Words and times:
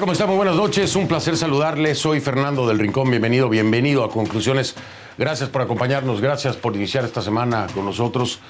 ¿Cómo 0.00 0.12
está? 0.12 0.24
Muy 0.24 0.36
buenas 0.36 0.56
noches. 0.56 0.96
Un 0.96 1.06
placer 1.06 1.36
saludarles. 1.36 1.98
Soy 1.98 2.20
Fernando 2.20 2.66
del 2.66 2.78
Rincón. 2.78 3.10
Bienvenido, 3.10 3.50
bienvenido 3.50 4.02
a 4.02 4.10
Conclusiones. 4.10 4.74
Gracias 5.18 5.50
por 5.50 5.60
acompañarnos. 5.60 6.22
Gracias 6.22 6.56
por 6.56 6.74
iniciar 6.74 7.04
esta 7.04 7.20
semana 7.20 7.66
con 7.74 7.84
nosotros. 7.84 8.40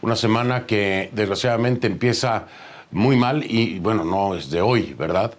Una 0.00 0.16
semana 0.16 0.64
que 0.64 1.10
desgraciadamente 1.12 1.88
empieza 1.88 2.46
muy 2.90 3.16
mal 3.16 3.44
y 3.44 3.80
bueno, 3.80 4.02
no 4.02 4.34
es 4.34 4.48
de 4.48 4.62
hoy, 4.62 4.94
¿verdad? 4.98 5.34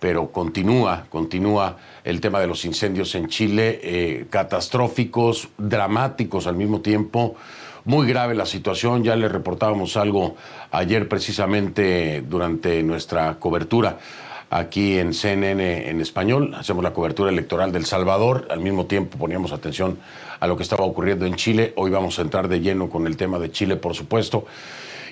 Pero 0.00 0.32
continúa, 0.32 1.06
continúa 1.08 1.76
el 2.02 2.20
tema 2.20 2.40
de 2.40 2.48
los 2.48 2.64
incendios 2.64 3.14
en 3.14 3.28
Chile, 3.28 3.78
eh, 3.84 4.26
catastróficos, 4.28 5.48
dramáticos 5.56 6.48
al 6.48 6.56
mismo 6.56 6.80
tiempo. 6.80 7.36
Muy 7.84 8.08
grave 8.08 8.34
la 8.34 8.46
situación, 8.46 9.04
ya 9.04 9.14
le 9.14 9.28
reportábamos 9.28 9.96
algo 9.96 10.34
ayer 10.72 11.08
precisamente 11.08 12.20
durante 12.22 12.82
nuestra 12.82 13.38
cobertura 13.38 13.98
aquí 14.50 14.98
en 14.98 15.14
CNN 15.14 15.88
en 15.88 16.00
español. 16.00 16.54
Hacemos 16.54 16.82
la 16.82 16.92
cobertura 16.92 17.30
electoral 17.30 17.72
del 17.72 17.86
Salvador. 17.86 18.48
Al 18.50 18.60
mismo 18.60 18.86
tiempo 18.86 19.18
poníamos 19.18 19.52
atención 19.52 19.98
a 20.40 20.46
lo 20.46 20.56
que 20.56 20.62
estaba 20.62 20.84
ocurriendo 20.84 21.26
en 21.26 21.34
Chile. 21.34 21.72
Hoy 21.76 21.90
vamos 21.90 22.18
a 22.18 22.22
entrar 22.22 22.48
de 22.48 22.60
lleno 22.60 22.88
con 22.88 23.06
el 23.06 23.16
tema 23.16 23.38
de 23.38 23.50
Chile, 23.50 23.76
por 23.76 23.94
supuesto. 23.94 24.46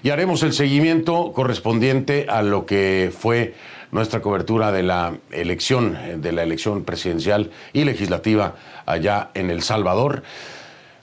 Y 0.03 0.11
haremos 0.11 0.43
el 0.43 0.53
seguimiento 0.53 1.33
correspondiente 1.33 2.27
a 2.29 2.43
lo 2.43 2.67
que 2.67 3.13
fue 3.17 3.55
nuestra 3.93 4.21
cobertura 4.21 4.73
de 4.73 4.83
la 4.83 5.15
elección, 5.31 5.97
de 6.17 6.33
la 6.33 6.43
elección 6.43 6.85
presidencial 6.85 7.51
y 7.73 7.85
legislativa 7.85 8.57
allá 8.87 9.31
en 9.35 9.51
El 9.51 9.63
Salvador. 9.63 10.23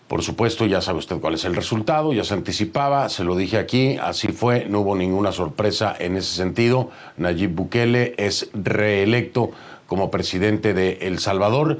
Por 0.09 0.23
supuesto, 0.23 0.65
ya 0.65 0.81
sabe 0.81 0.97
usted 0.97 1.19
cuál 1.19 1.35
es 1.35 1.45
el 1.45 1.55
resultado, 1.55 2.13
ya 2.13 2.23
se 2.23 2.33
anticipaba, 2.33 3.09
se 3.09 3.23
lo 3.23 3.35
dije 3.35 3.59
aquí, 3.59 3.95
así 4.01 4.29
fue, 4.29 4.65
no 4.65 4.79
hubo 4.79 4.95
ninguna 4.95 5.31
sorpresa 5.31 5.95
en 5.99 6.15
ese 6.15 6.35
sentido. 6.35 6.89
Nayib 7.17 7.51
Bukele 7.51 8.15
es 8.17 8.49
reelecto 8.55 9.51
como 9.85 10.09
presidente 10.09 10.73
de 10.73 10.97
El 11.01 11.19
Salvador. 11.19 11.77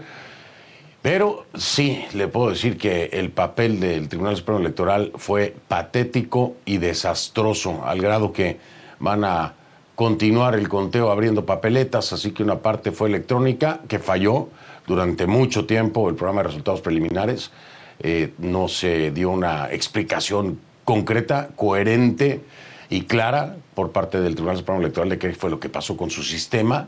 Pero 1.02 1.48
sí, 1.56 2.06
le 2.14 2.28
puedo 2.28 2.52
decir 2.52 2.78
que 2.78 3.06
el 3.14 3.32
papel 3.32 3.80
del 3.80 4.08
Tribunal 4.10 4.38
Supremo 4.38 4.60
Electoral 4.60 5.12
fue 5.16 5.56
patético 5.68 6.54
y 6.66 6.78
desastroso, 6.78 7.84
al 7.84 8.00
grado 8.00 8.32
que 8.32 8.60
van 9.00 9.24
a 9.24 9.56
continuar 9.96 10.54
el 10.54 10.70
conteo 10.70 11.10
abriendo 11.10 11.48
papeletas, 11.48 12.14
así 12.14 12.30
que 12.30 12.44
una 12.44 12.60
parte 12.60 12.92
fue 12.92 13.10
electrónica, 13.10 13.80
que 13.88 13.98
falló 13.98 14.50
durante 14.86 15.26
mucho 15.26 15.66
tiempo 15.66 16.08
el 16.10 16.16
programa 16.16 16.44
de 16.44 16.50
resultados 16.50 16.82
preliminares 16.82 17.50
eh, 18.02 18.34
no 18.38 18.68
se 18.68 19.12
dio 19.12 19.30
una 19.30 19.72
explicación 19.72 20.60
concreta, 20.86 21.50
coherente 21.56 22.42
y 22.90 23.02
clara 23.02 23.58
por 23.76 23.92
parte 23.92 24.22
del 24.22 24.36
Tribunal 24.36 24.58
Supremo 24.58 24.80
Electoral 24.80 25.10
de 25.10 25.20
qué 25.20 25.34
fue 25.34 25.50
lo 25.50 25.60
que 25.60 25.70
pasó 25.70 25.98
con 25.98 26.10
su 26.10 26.24
sistema. 26.24 26.88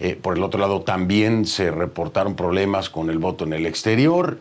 Eh, 0.00 0.18
por 0.20 0.36
el 0.36 0.42
otro 0.42 0.60
lado, 0.60 0.82
también 0.82 1.46
se 1.46 1.70
reportaron 1.70 2.34
problemas 2.34 2.90
con 2.90 3.10
el 3.10 3.18
voto 3.18 3.44
en 3.44 3.52
el 3.52 3.64
exterior 3.64 4.38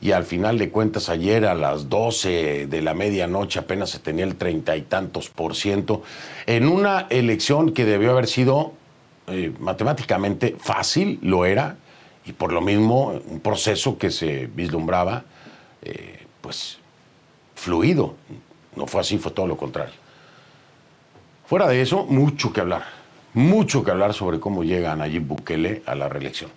y 0.00 0.12
al 0.12 0.24
final 0.24 0.58
de 0.58 0.70
cuentas 0.70 1.08
ayer 1.08 1.46
a 1.46 1.54
las 1.54 1.88
12 1.88 2.66
de 2.66 2.82
la 2.82 2.94
medianoche 2.94 3.58
apenas 3.58 3.90
se 3.90 3.98
tenía 3.98 4.24
el 4.24 4.36
treinta 4.36 4.76
y 4.76 4.82
tantos 4.82 5.28
por 5.28 5.54
ciento 5.54 6.02
en 6.46 6.68
una 6.68 7.06
elección 7.10 7.72
que 7.72 7.84
debió 7.84 8.10
haber 8.10 8.26
sido 8.26 8.72
eh, 9.26 9.52
matemáticamente 9.58 10.56
fácil, 10.58 11.18
lo 11.22 11.46
era, 11.46 11.76
y 12.26 12.32
por 12.32 12.52
lo 12.52 12.60
mismo 12.60 13.20
un 13.28 13.40
proceso 13.40 13.96
que 13.98 14.10
se 14.10 14.48
vislumbraba 14.54 15.24
pues, 16.40 16.78
fluido. 17.54 18.14
No 18.76 18.86
fue 18.86 19.00
así, 19.00 19.18
fue 19.18 19.32
todo 19.32 19.46
lo 19.46 19.56
contrario. 19.56 19.94
Fuera 21.46 21.68
de 21.68 21.80
eso, 21.80 22.04
mucho 22.04 22.52
que 22.52 22.60
hablar. 22.60 22.84
Mucho 23.34 23.84
que 23.84 23.90
hablar 23.90 24.14
sobre 24.14 24.40
cómo 24.40 24.64
llega 24.64 24.94
Nayib 24.94 25.26
Bukele 25.26 25.82
a 25.86 25.94
la 25.94 26.08
reelección. 26.08 26.50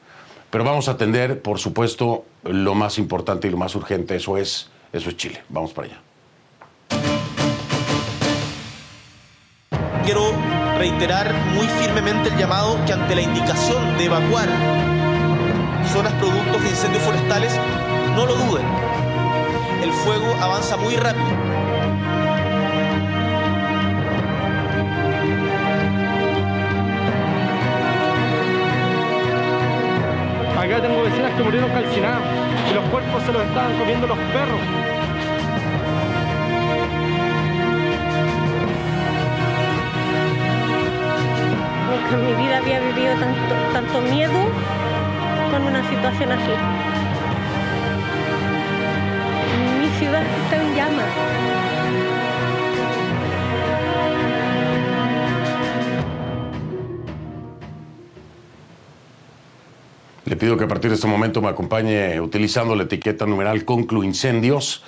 Pero 0.49 0.63
vamos 0.63 0.87
a 0.87 0.91
atender, 0.91 1.41
por 1.41 1.59
supuesto, 1.59 2.25
lo 2.43 2.73
más 2.73 2.97
importante 2.97 3.47
y 3.47 3.51
lo 3.51 3.57
más 3.57 3.75
urgente, 3.75 4.15
eso 4.15 4.37
es, 4.37 4.69
eso 4.93 5.09
es 5.09 5.17
Chile. 5.17 5.43
Vamos 5.49 5.73
para 5.73 5.87
allá. 5.87 6.01
Quiero 10.05 10.31
reiterar 10.77 11.33
muy 11.53 11.67
firmemente 11.67 12.29
el 12.29 12.37
llamado 12.37 12.77
que 12.85 12.93
ante 12.93 13.15
la 13.15 13.21
indicación 13.21 13.97
de 13.97 14.05
evacuar 14.05 14.47
zonas 15.91 16.13
productos 16.13 16.63
de 16.63 16.69
incendios 16.69 17.03
forestales, 17.03 17.53
no 18.15 18.25
lo 18.25 18.35
duden, 18.35 18.65
el 19.87 19.93
fuego 19.93 20.35
avanza 20.41 20.75
muy 20.75 20.95
rápido. 20.97 21.25
Acá 30.59 30.81
tengo 30.81 31.03
vecinas 31.03 31.31
que 31.35 31.43
murieron 31.43 31.69
calcinadas 31.71 32.21
y 32.69 32.73
los 32.73 32.83
cuerpos 32.85 33.23
se 33.23 33.31
los 33.31 33.41
estaban 33.43 33.77
comiendo 33.77 34.07
los 34.07 34.17
perros. 34.17 34.59
Nunca 41.89 42.15
en 42.15 42.25
mi 42.25 42.43
vida 42.43 42.57
había 42.57 42.79
vivido 42.81 43.13
tanto, 43.15 43.55
tanto 43.71 44.01
miedo 44.01 44.39
con 45.51 45.63
una 45.63 45.87
situación 45.89 46.31
así. 46.33 46.96
Ciudad 49.97 50.23
está 50.43 50.61
en 50.61 50.75
llamas. 50.75 51.05
Le 60.25 60.35
pido 60.35 60.57
que 60.57 60.65
a 60.65 60.67
partir 60.67 60.91
de 60.91 60.95
este 60.95 61.07
momento 61.07 61.41
me 61.41 61.47
acompañe 61.47 62.19
utilizando 62.19 62.75
la 62.75 62.83
etiqueta 62.83 63.25
numeral 63.25 63.65
Conclu 63.65 64.03
Incendios 64.03 64.83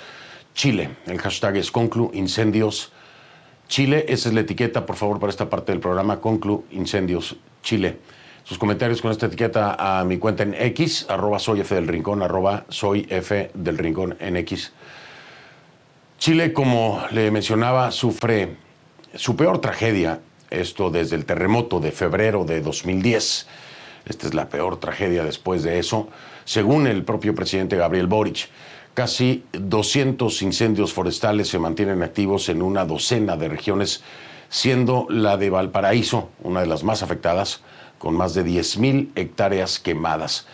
Chile. 0.54 0.90
El 1.06 1.18
hashtag 1.18 1.56
es 1.56 1.70
Conclu 1.70 2.10
Incendios 2.14 2.92
Chile. 3.66 4.04
Esa 4.08 4.28
es 4.28 4.34
la 4.34 4.42
etiqueta, 4.42 4.86
por 4.86 4.96
favor, 4.96 5.18
para 5.18 5.30
esta 5.30 5.48
parte 5.48 5.72
del 5.72 5.80
programa 5.80 6.20
Conclu 6.20 6.64
Incendios 6.70 7.36
Chile. 7.62 7.98
Sus 8.44 8.58
comentarios 8.58 9.00
con 9.00 9.10
esta 9.10 9.26
etiqueta 9.26 9.76
a 9.78 10.04
mi 10.04 10.18
cuenta 10.18 10.42
en 10.42 10.54
X, 10.54 11.06
arroba 11.08 11.38
soy 11.38 11.60
F 11.60 11.74
del 11.74 11.88
Rincón, 11.88 12.22
arroba 12.22 12.64
soy 12.68 13.06
F 13.08 13.50
del 13.54 13.78
Rincón 13.78 14.16
en 14.20 14.36
X. 14.38 14.72
Chile, 16.20 16.52
como 16.52 17.02
le 17.12 17.30
mencionaba, 17.30 17.90
sufre 17.90 18.56
su 19.14 19.36
peor 19.36 19.62
tragedia, 19.62 20.20
esto 20.50 20.90
desde 20.90 21.16
el 21.16 21.24
terremoto 21.24 21.80
de 21.80 21.92
febrero 21.92 22.44
de 22.44 22.60
2010. 22.60 23.46
Esta 24.04 24.26
es 24.26 24.34
la 24.34 24.50
peor 24.50 24.78
tragedia 24.78 25.24
después 25.24 25.62
de 25.62 25.78
eso, 25.78 26.08
según 26.44 26.86
el 26.86 27.04
propio 27.04 27.34
presidente 27.34 27.78
Gabriel 27.78 28.06
Boric. 28.06 28.50
Casi 28.92 29.44
200 29.52 30.42
incendios 30.42 30.92
forestales 30.92 31.48
se 31.48 31.58
mantienen 31.58 32.02
activos 32.02 32.50
en 32.50 32.60
una 32.60 32.84
docena 32.84 33.38
de 33.38 33.48
regiones, 33.48 34.02
siendo 34.50 35.06
la 35.08 35.38
de 35.38 35.48
Valparaíso 35.48 36.28
una 36.42 36.60
de 36.60 36.66
las 36.66 36.84
más 36.84 37.02
afectadas, 37.02 37.62
con 37.98 38.14
más 38.14 38.34
de 38.34 38.44
10.000 38.44 39.12
hectáreas 39.14 39.78
quemadas. 39.78 40.46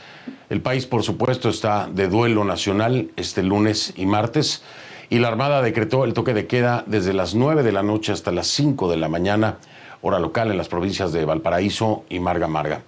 El 0.49 0.63
país, 0.63 0.87
por 0.87 1.03
supuesto, 1.03 1.49
está 1.49 1.89
de 1.93 2.07
duelo 2.07 2.45
nacional 2.45 3.11
este 3.17 3.43
lunes 3.43 3.95
y 3.97 4.07
martes 4.07 4.63
y 5.09 5.19
la 5.19 5.29
Armada 5.29 5.63
decretó 5.63 6.05
el 6.05 6.15
toque 6.15 6.35
de 6.35 6.47
queda 6.47 6.85
desde 6.87 7.13
las 7.13 7.35
9 7.35 7.63
de 7.63 7.73
la 7.73 7.83
noche 7.83 8.13
hasta 8.13 8.33
las 8.33 8.49
5 8.49 8.91
de 8.91 8.97
la 8.97 9.09
mañana, 9.09 9.59
hora 10.03 10.19
local 10.19 10.51
en 10.51 10.57
las 10.57 10.69
provincias 10.69 11.13
de 11.13 11.25
Valparaíso 11.25 12.05
y 12.09 12.19
Marga 12.19 12.49
Marga. 12.49 12.83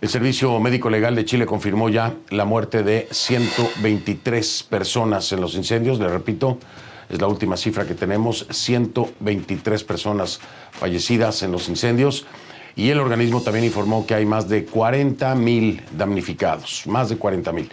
El 0.00 0.08
Servicio 0.08 0.58
Médico 0.58 0.90
Legal 0.90 1.14
de 1.14 1.24
Chile 1.24 1.46
confirmó 1.46 1.88
ya 1.88 2.14
la 2.30 2.44
muerte 2.44 2.82
de 2.82 3.06
123 3.10 4.64
personas 4.64 5.30
en 5.30 5.40
los 5.40 5.54
incendios. 5.54 6.00
Le 6.00 6.08
repito, 6.08 6.58
es 7.08 7.20
la 7.20 7.28
última 7.28 7.56
cifra 7.56 7.86
que 7.86 7.94
tenemos, 7.94 8.46
123 8.50 9.84
personas 9.84 10.40
fallecidas 10.72 11.44
en 11.44 11.52
los 11.52 11.68
incendios. 11.68 12.26
Y 12.74 12.88
el 12.88 12.98
organismo 12.98 13.42
también 13.42 13.66
informó 13.66 14.04
que 14.04 14.14
hay 14.14 14.26
más 14.26 14.48
de 14.48 14.64
40 14.64 15.34
mil 15.36 15.82
damnificados, 15.96 16.84
más 16.86 17.10
de 17.10 17.16
40 17.16 17.52
mil. 17.52 17.70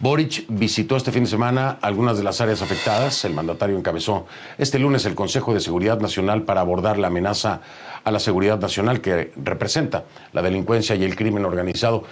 Boric 0.00 0.46
visitó 0.48 0.96
este 0.96 1.12
fin 1.12 1.24
de 1.24 1.30
semana 1.30 1.76
algunas 1.82 2.16
de 2.16 2.24
las 2.24 2.40
áreas 2.40 2.62
afectadas. 2.62 3.22
El 3.26 3.34
mandatario 3.34 3.76
encabezó 3.76 4.26
este 4.56 4.78
lunes 4.78 5.04
el 5.04 5.14
Consejo 5.14 5.52
de 5.52 5.60
Seguridad 5.60 6.00
Nacional 6.00 6.44
para 6.44 6.62
abordar 6.62 6.96
la 6.96 7.08
amenaza 7.08 7.60
a 8.02 8.10
la 8.10 8.18
seguridad 8.18 8.58
nacional 8.58 9.02
que 9.02 9.30
representa 9.36 10.04
la 10.32 10.40
delincuencia 10.40 10.96
y 10.96 11.04
el 11.04 11.16
crimen 11.16 11.44
organizado. 11.44 12.04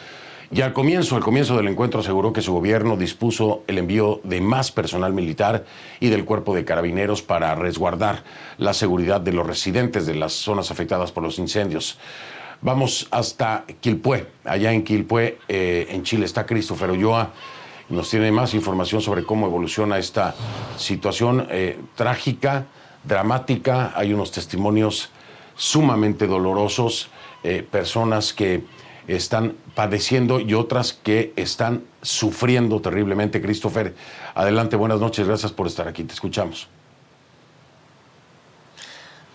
Y 0.50 0.60
al 0.60 0.74
comienzo, 0.74 1.16
al 1.16 1.22
comienzo 1.22 1.56
del 1.56 1.66
encuentro 1.68 2.00
aseguró 2.00 2.30
que 2.30 2.42
su 2.42 2.52
gobierno 2.52 2.98
dispuso 2.98 3.62
el 3.66 3.78
envío 3.78 4.20
de 4.22 4.42
más 4.42 4.70
personal 4.70 5.14
militar 5.14 5.64
y 5.98 6.10
del 6.10 6.26
cuerpo 6.26 6.54
de 6.54 6.66
carabineros 6.66 7.22
para 7.22 7.54
resguardar 7.54 8.22
la 8.58 8.74
seguridad 8.74 9.22
de 9.22 9.32
los 9.32 9.46
residentes 9.46 10.04
de 10.04 10.14
las 10.14 10.34
zonas 10.34 10.70
afectadas 10.70 11.10
por 11.10 11.22
los 11.22 11.38
incendios. 11.38 11.98
Vamos 12.60 13.08
hasta 13.10 13.64
Quilpué. 13.80 14.26
Allá 14.44 14.72
en 14.72 14.84
Quilpué, 14.84 15.38
eh, 15.48 15.86
en 15.90 16.02
Chile, 16.02 16.26
está 16.26 16.44
Christopher 16.44 16.90
Ulloa 16.90 17.32
nos 17.88 18.10
tiene 18.10 18.30
más 18.30 18.54
información 18.54 19.00
sobre 19.00 19.24
cómo 19.24 19.46
evoluciona 19.46 19.98
esta 19.98 20.34
situación 20.76 21.46
eh, 21.50 21.78
trágica, 21.96 22.66
dramática. 23.04 23.92
Hay 23.96 24.12
unos 24.12 24.30
testimonios 24.30 25.10
sumamente 25.56 26.26
dolorosos, 26.26 27.08
eh, 27.42 27.66
personas 27.68 28.32
que 28.32 28.64
están 29.06 29.54
padeciendo 29.74 30.38
y 30.38 30.54
otras 30.54 30.92
que 30.92 31.32
están 31.36 31.84
sufriendo 32.02 32.80
terriblemente. 32.80 33.40
Christopher, 33.40 33.94
adelante, 34.34 34.76
buenas 34.76 35.00
noches, 35.00 35.26
gracias 35.26 35.52
por 35.52 35.66
estar 35.66 35.88
aquí, 35.88 36.04
te 36.04 36.12
escuchamos. 36.12 36.68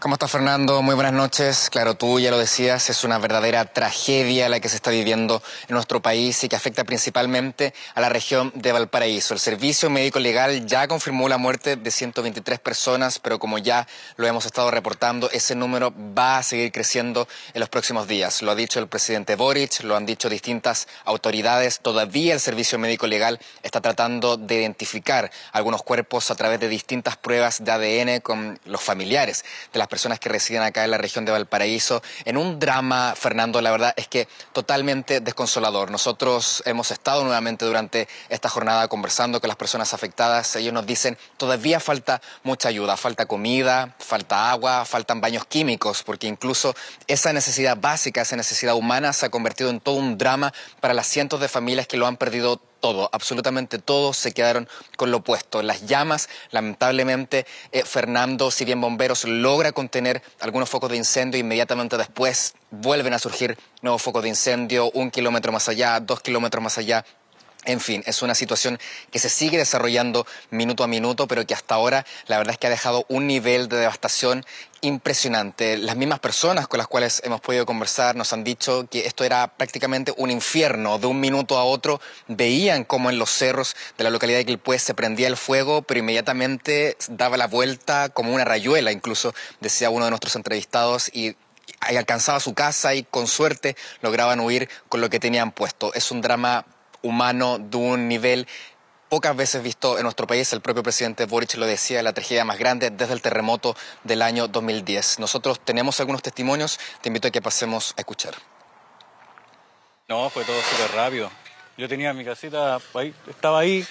¿Cómo 0.03 0.15
estás, 0.15 0.31
Fernando? 0.31 0.81
Muy 0.81 0.95
buenas 0.95 1.13
noches. 1.13 1.69
Claro, 1.69 1.95
tú 1.95 2.19
ya 2.19 2.29
lo 2.29 2.37
decías, 2.37 2.89
es 2.89 3.05
una 3.05 3.19
verdadera 3.19 3.63
tragedia 3.63 4.49
la 4.49 4.59
que 4.59 4.67
se 4.67 4.75
está 4.75 4.91
viviendo 4.91 5.41
en 5.69 5.75
nuestro 5.75 6.01
país 6.01 6.43
y 6.43 6.49
que 6.49 6.57
afecta 6.57 6.83
principalmente 6.83 7.73
a 7.95 8.01
la 8.01 8.09
región 8.09 8.51
de 8.53 8.73
Valparaíso. 8.73 9.33
El 9.33 9.39
Servicio 9.39 9.89
Médico 9.89 10.19
Legal 10.19 10.67
ya 10.67 10.89
confirmó 10.89 11.29
la 11.29 11.37
muerte 11.37 11.77
de 11.77 11.89
123 11.89 12.59
personas, 12.59 13.17
pero 13.17 13.39
como 13.39 13.59
ya 13.59 13.87
lo 14.17 14.27
hemos 14.27 14.45
estado 14.45 14.71
reportando, 14.71 15.31
ese 15.31 15.55
número 15.55 15.93
va 15.95 16.39
a 16.39 16.43
seguir 16.43 16.73
creciendo 16.73 17.25
en 17.53 17.61
los 17.61 17.69
próximos 17.69 18.05
días. 18.05 18.41
Lo 18.41 18.51
ha 18.51 18.55
dicho 18.55 18.81
el 18.81 18.89
presidente 18.89 19.37
Boric, 19.37 19.83
lo 19.83 19.95
han 19.95 20.05
dicho 20.05 20.27
distintas 20.27 20.89
autoridades. 21.05 21.79
Todavía 21.79 22.33
el 22.33 22.41
Servicio 22.41 22.77
Médico 22.77 23.07
Legal 23.07 23.39
está 23.61 23.79
tratando 23.79 24.35
de 24.35 24.55
identificar 24.55 25.31
algunos 25.53 25.81
cuerpos 25.81 26.29
a 26.29 26.35
través 26.35 26.59
de 26.59 26.67
distintas 26.67 27.15
pruebas 27.15 27.63
de 27.63 27.71
ADN 27.71 28.19
con 28.19 28.59
los 28.65 28.81
familiares 28.81 29.45
de 29.71 29.79
las 29.79 29.92
personas 29.93 30.19
que 30.19 30.27
residen 30.27 30.63
acá 30.63 30.83
en 30.83 30.89
la 30.89 30.97
región 30.97 31.23
de 31.23 31.31
Valparaíso, 31.31 32.01
en 32.25 32.35
un 32.35 32.57
drama, 32.57 33.13
Fernando, 33.15 33.61
la 33.61 33.69
verdad 33.69 33.93
es 33.95 34.07
que 34.07 34.27
totalmente 34.51 35.19
desconsolador. 35.19 35.91
Nosotros 35.91 36.63
hemos 36.65 36.89
estado 36.89 37.23
nuevamente 37.23 37.63
durante 37.63 38.07
esta 38.27 38.49
jornada 38.49 38.87
conversando 38.87 39.39
con 39.39 39.49
las 39.49 39.55
personas 39.55 39.93
afectadas. 39.93 40.55
Ellos 40.55 40.73
nos 40.73 40.87
dicen, 40.87 41.15
todavía 41.37 41.79
falta 41.79 42.23
mucha 42.41 42.69
ayuda, 42.69 42.97
falta 42.97 43.27
comida, 43.27 43.93
falta 43.99 44.49
agua, 44.49 44.83
faltan 44.85 45.21
baños 45.21 45.45
químicos, 45.45 46.01
porque 46.01 46.25
incluso 46.25 46.73
esa 47.05 47.31
necesidad 47.31 47.77
básica, 47.77 48.23
esa 48.23 48.35
necesidad 48.35 48.73
humana 48.73 49.13
se 49.13 49.27
ha 49.27 49.29
convertido 49.29 49.69
en 49.69 49.79
todo 49.79 49.97
un 49.97 50.17
drama 50.17 50.55
para 50.81 50.95
las 50.95 51.05
cientos 51.05 51.39
de 51.39 51.49
familias 51.49 51.85
que 51.85 51.97
lo 51.97 52.07
han 52.07 52.17
perdido 52.17 52.59
todo, 52.83 53.09
absolutamente 53.13 53.79
todos 53.79 54.17
se 54.17 54.33
quedaron 54.33 54.67
con 54.97 55.09
lo 55.09 55.19
opuesto. 55.19 55.63
Las 55.63 55.85
llamas, 55.85 56.27
lamentablemente, 56.51 57.45
eh, 57.71 57.83
Fernando, 57.85 58.51
si 58.51 58.65
bien 58.65 58.81
bomberos 58.81 59.23
logra 59.23 59.71
contener 59.71 60.21
algunos 60.41 60.69
focos 60.69 60.89
de 60.89 60.97
incendio, 60.97 61.39
inmediatamente 61.39 61.97
después 61.97 62.55
vuelven 62.71 63.13
a 63.13 63.19
surgir 63.19 63.57
nuevos 63.81 64.01
focos 64.01 64.23
de 64.23 64.29
incendio, 64.29 64.91
un 64.91 65.11
kilómetro 65.11 65.53
más 65.53 65.69
allá, 65.69 66.01
dos 66.01 66.19
kilómetros 66.19 66.61
más 66.61 66.77
allá, 66.77 67.05
en 67.65 67.79
fin, 67.79 68.03
es 68.05 68.21
una 68.21 68.35
situación 68.35 68.79
que 69.11 69.19
se 69.19 69.29
sigue 69.29 69.57
desarrollando 69.57 70.25
minuto 70.49 70.83
a 70.83 70.87
minuto, 70.87 71.27
pero 71.27 71.45
que 71.45 71.53
hasta 71.53 71.75
ahora 71.75 72.05
la 72.27 72.37
verdad 72.37 72.53
es 72.53 72.57
que 72.57 72.67
ha 72.67 72.69
dejado 72.69 73.05
un 73.07 73.27
nivel 73.27 73.69
de 73.69 73.77
devastación 73.77 74.45
impresionante. 74.81 75.77
Las 75.77 75.95
mismas 75.95 76.19
personas 76.19 76.67
con 76.67 76.77
las 76.77 76.87
cuales 76.87 77.21
hemos 77.23 77.39
podido 77.39 77.65
conversar 77.65 78.15
nos 78.17 78.33
han 78.33 78.43
dicho 78.43 78.85
que 78.91 79.05
esto 79.05 79.23
era 79.23 79.47
prácticamente 79.47 80.13
un 80.17 80.29
infierno. 80.29 80.99
De 80.99 81.07
un 81.07 81.19
minuto 81.21 81.57
a 81.57 81.63
otro 81.63 82.01
veían 82.27 82.83
como 82.83 83.09
en 83.09 83.17
los 83.17 83.29
cerros 83.29 83.75
de 83.97 84.03
la 84.03 84.09
localidad 84.09 84.39
de 84.39 84.45
Quilpué 84.45 84.77
se 84.79 84.93
prendía 84.93 85.27
el 85.27 85.37
fuego, 85.37 85.83
pero 85.83 85.99
inmediatamente 85.99 86.97
daba 87.07 87.37
la 87.37 87.47
vuelta 87.47 88.09
como 88.09 88.33
una 88.33 88.43
rayuela, 88.43 88.91
incluso 88.91 89.33
decía 89.61 89.89
uno 89.89 90.05
de 90.05 90.11
nuestros 90.11 90.35
entrevistados, 90.35 91.09
y 91.13 91.35
alcanzaba 91.79 92.39
su 92.39 92.53
casa 92.53 92.93
y 92.93 93.03
con 93.03 93.27
suerte 93.27 93.75
lograban 94.01 94.39
huir 94.39 94.69
con 94.89 95.01
lo 95.01 95.09
que 95.09 95.19
tenían 95.19 95.51
puesto. 95.51 95.93
Es 95.93 96.11
un 96.11 96.21
drama 96.21 96.65
humano 97.03 97.59
de 97.59 97.77
un 97.77 98.07
nivel 98.07 98.47
pocas 99.09 99.35
veces 99.35 99.61
visto 99.61 99.97
en 99.97 100.03
nuestro 100.03 100.25
país. 100.25 100.51
El 100.53 100.61
propio 100.61 100.81
presidente 100.81 101.25
Boric 101.25 101.53
lo 101.55 101.67
decía, 101.67 102.01
la 102.01 102.13
tragedia 102.13 102.45
más 102.45 102.57
grande 102.57 102.89
desde 102.89 103.13
el 103.13 103.21
terremoto 103.21 103.75
del 104.03 104.23
año 104.23 104.47
2010. 104.47 105.19
Nosotros 105.19 105.59
tenemos 105.63 105.99
algunos 105.99 106.23
testimonios, 106.23 106.79
te 107.01 107.09
invito 107.09 107.27
a 107.27 107.31
que 107.31 107.39
pasemos 107.39 107.93
a 107.95 108.01
escuchar. 108.01 108.33
No, 110.07 110.29
fue 110.31 110.43
todo 110.43 110.59
súper 110.61 110.95
rápido. 110.95 111.29
Yo 111.77 111.87
tenía 111.87 112.11
mi 112.13 112.25
casita, 112.25 112.79
ahí, 112.95 113.13
estaba 113.29 113.59
ahí, 113.59 113.85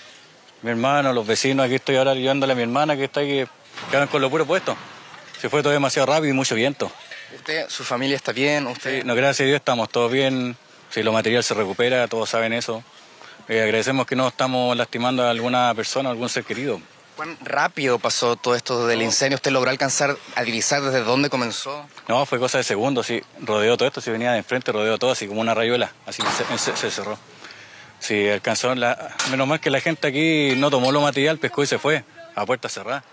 mi 0.62 0.70
hermano, 0.70 1.12
los 1.12 1.26
vecinos, 1.26 1.66
aquí 1.66 1.76
estoy 1.76 1.96
ahora 1.96 2.12
ayudándole 2.12 2.54
a 2.54 2.56
mi 2.56 2.62
hermana 2.62 2.96
que 2.96 3.04
está 3.04 3.20
ahí, 3.20 3.46
quedan 3.90 4.08
con 4.08 4.20
lo 4.20 4.28
puro 4.28 4.44
puesto. 4.44 4.76
Se 5.40 5.48
fue 5.48 5.62
todo 5.62 5.72
demasiado 5.72 6.06
rápido 6.06 6.30
y 6.30 6.32
mucho 6.32 6.54
viento. 6.54 6.90
¿Usted, 7.34 7.68
su 7.68 7.84
familia 7.84 8.16
está 8.16 8.32
bien? 8.32 8.66
¿Usted? 8.66 9.04
no, 9.04 9.14
gracias 9.14 9.40
a 9.40 9.44
Dios 9.44 9.56
estamos 9.56 9.88
todos 9.88 10.10
bien. 10.10 10.56
Si 10.90 11.02
lo 11.02 11.12
material 11.12 11.42
se 11.42 11.54
recupera, 11.54 12.06
todos 12.08 12.28
saben 12.28 12.52
eso. 12.52 12.84
Eh, 13.52 13.60
agradecemos 13.60 14.06
que 14.06 14.16
no 14.16 14.28
estamos 14.28 14.74
lastimando 14.74 15.24
a 15.24 15.28
alguna 15.28 15.74
persona, 15.74 16.08
a 16.08 16.12
algún 16.12 16.30
ser 16.30 16.42
querido. 16.42 16.80
¿Cuán 17.16 17.36
rápido 17.44 17.98
pasó 17.98 18.34
todo 18.34 18.54
esto 18.54 18.86
del 18.86 19.02
incendio? 19.02 19.34
¿Usted 19.34 19.50
logró 19.50 19.70
alcanzar 19.70 20.16
a 20.34 20.42
divisar 20.42 20.80
desde 20.80 21.02
dónde 21.02 21.28
comenzó? 21.28 21.86
No, 22.08 22.24
fue 22.24 22.38
cosa 22.38 22.56
de 22.56 22.64
segundos, 22.64 23.08
sí. 23.08 23.22
Rodeó 23.42 23.76
todo 23.76 23.86
esto, 23.86 24.00
si 24.00 24.10
venía 24.10 24.32
de 24.32 24.38
enfrente, 24.38 24.72
rodeó 24.72 24.96
todo 24.96 25.10
así 25.10 25.26
como 25.26 25.42
una 25.42 25.52
rayuela, 25.52 25.92
así 26.06 26.22
se, 26.56 26.74
se, 26.74 26.90
cerró. 26.90 27.18
Sí, 27.98 28.26
alcanzó 28.26 28.74
la... 28.74 29.14
Menos 29.30 29.46
mal 29.46 29.60
que 29.60 29.68
la 29.68 29.80
gente 29.80 30.08
aquí 30.08 30.54
no 30.56 30.70
tomó 30.70 30.90
lo 30.90 31.02
material, 31.02 31.36
pescó 31.36 31.62
y 31.62 31.66
se 31.66 31.78
fue, 31.78 32.06
a 32.34 32.46
puerta 32.46 32.70
cerrada. 32.70 33.04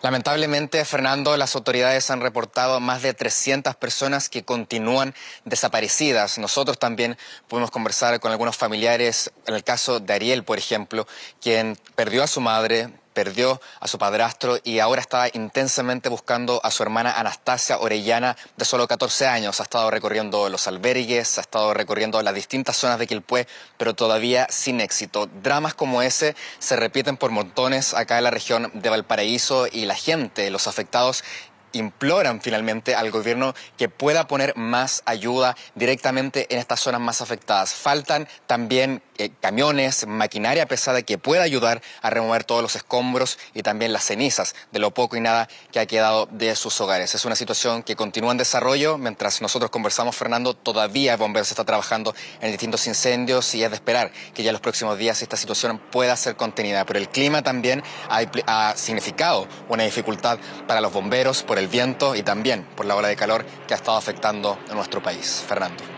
Lamentablemente, 0.00 0.84
Fernando, 0.84 1.36
las 1.36 1.56
autoridades 1.56 2.10
han 2.10 2.20
reportado 2.20 2.78
más 2.78 3.02
de 3.02 3.14
300 3.14 3.74
personas 3.74 4.28
que 4.28 4.44
continúan 4.44 5.14
desaparecidas. 5.44 6.38
Nosotros 6.38 6.78
también 6.78 7.18
pudimos 7.48 7.72
conversar 7.72 8.20
con 8.20 8.30
algunos 8.30 8.56
familiares, 8.56 9.32
en 9.46 9.54
el 9.54 9.64
caso 9.64 9.98
de 9.98 10.12
Ariel, 10.12 10.44
por 10.44 10.58
ejemplo, 10.58 11.06
quien 11.40 11.76
perdió 11.96 12.22
a 12.22 12.28
su 12.28 12.40
madre, 12.40 12.90
perdió 13.18 13.60
a 13.80 13.88
su 13.88 13.98
padrastro 13.98 14.58
y 14.62 14.78
ahora 14.78 15.00
está 15.00 15.26
intensamente 15.32 16.08
buscando 16.08 16.60
a 16.62 16.70
su 16.70 16.84
hermana 16.84 17.18
Anastasia 17.18 17.80
Orellana 17.80 18.36
de 18.56 18.64
solo 18.64 18.86
14 18.86 19.26
años. 19.26 19.58
Ha 19.58 19.64
estado 19.64 19.90
recorriendo 19.90 20.48
los 20.48 20.68
albergues, 20.68 21.36
ha 21.38 21.40
estado 21.40 21.74
recorriendo 21.74 22.22
las 22.22 22.32
distintas 22.32 22.76
zonas 22.76 23.00
de 23.00 23.08
Quilpué, 23.08 23.48
pero 23.76 23.94
todavía 23.94 24.46
sin 24.50 24.80
éxito. 24.80 25.28
Dramas 25.42 25.74
como 25.74 26.00
ese 26.00 26.36
se 26.60 26.76
repiten 26.76 27.16
por 27.16 27.32
montones 27.32 27.92
acá 27.92 28.18
en 28.18 28.22
la 28.22 28.30
región 28.30 28.70
de 28.72 28.88
Valparaíso 28.88 29.66
y 29.66 29.86
la 29.86 29.96
gente, 29.96 30.48
los 30.52 30.68
afectados, 30.68 31.24
imploran 31.72 32.40
finalmente 32.40 32.94
al 32.94 33.10
gobierno 33.10 33.54
que 33.76 33.88
pueda 33.88 34.28
poner 34.28 34.56
más 34.56 35.02
ayuda 35.06 35.56
directamente 35.74 36.46
en 36.50 36.60
estas 36.60 36.80
zonas 36.80 37.00
más 37.00 37.20
afectadas. 37.20 37.74
Faltan 37.74 38.28
también 38.46 39.02
eh, 39.18 39.30
camiones, 39.40 40.06
maquinaria 40.06 40.66
pesada 40.66 41.02
que 41.02 41.18
pueda 41.18 41.42
ayudar 41.42 41.82
a 42.02 42.10
remover 42.10 42.44
todos 42.44 42.62
los 42.62 42.76
escombros 42.76 43.38
y 43.52 43.62
también 43.62 43.92
las 43.92 44.04
cenizas 44.04 44.54
de 44.72 44.78
lo 44.78 44.92
poco 44.92 45.16
y 45.16 45.20
nada 45.20 45.48
que 45.72 45.80
ha 45.80 45.86
quedado 45.86 46.26
de 46.30 46.54
sus 46.54 46.80
hogares. 46.80 47.14
Es 47.14 47.24
una 47.24 47.36
situación 47.36 47.82
que 47.82 47.96
continúa 47.96 48.32
en 48.32 48.38
desarrollo. 48.38 48.96
Mientras 48.96 49.42
nosotros 49.42 49.70
conversamos, 49.70 50.16
Fernando, 50.16 50.54
todavía 50.54 51.16
Bomberos 51.16 51.50
está 51.50 51.64
trabajando 51.64 52.14
en 52.40 52.50
distintos 52.50 52.86
incendios 52.86 53.54
y 53.54 53.64
es 53.64 53.70
de 53.70 53.76
esperar 53.76 54.12
que 54.34 54.42
ya 54.42 54.50
en 54.50 54.54
los 54.54 54.62
próximos 54.62 54.96
días 54.98 55.20
esta 55.22 55.36
situación 55.36 55.78
pueda 55.78 56.16
ser 56.16 56.36
contenida. 56.36 56.84
Pero 56.84 56.98
el 56.98 57.08
clima 57.08 57.42
también 57.42 57.82
ha, 58.08 58.20
ha 58.46 58.76
significado 58.76 59.48
una 59.68 59.82
dificultad 59.84 60.38
para 60.66 60.80
los 60.80 60.92
bomberos 60.92 61.42
por 61.42 61.58
el 61.58 61.68
viento 61.68 62.14
y 62.14 62.22
también 62.22 62.64
por 62.76 62.86
la 62.86 62.94
ola 62.94 63.08
de 63.08 63.16
calor 63.16 63.44
que 63.66 63.74
ha 63.74 63.76
estado 63.76 63.96
afectando 63.96 64.58
a 64.70 64.74
nuestro 64.74 65.02
país. 65.02 65.44
Fernando. 65.46 65.97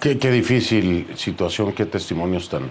Qué, 0.00 0.14
difícil 0.14 1.08
situación, 1.14 1.74
qué 1.74 1.84
testimonios 1.84 2.48
tan 2.48 2.70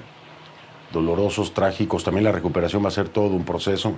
dolorosos, 0.91 1.53
trágicos. 1.53 2.03
También 2.03 2.24
la 2.24 2.31
recuperación 2.31 2.83
va 2.83 2.88
a 2.88 2.91
ser 2.91 3.07
todo 3.07 3.36
un 3.36 3.45
proceso. 3.45 3.93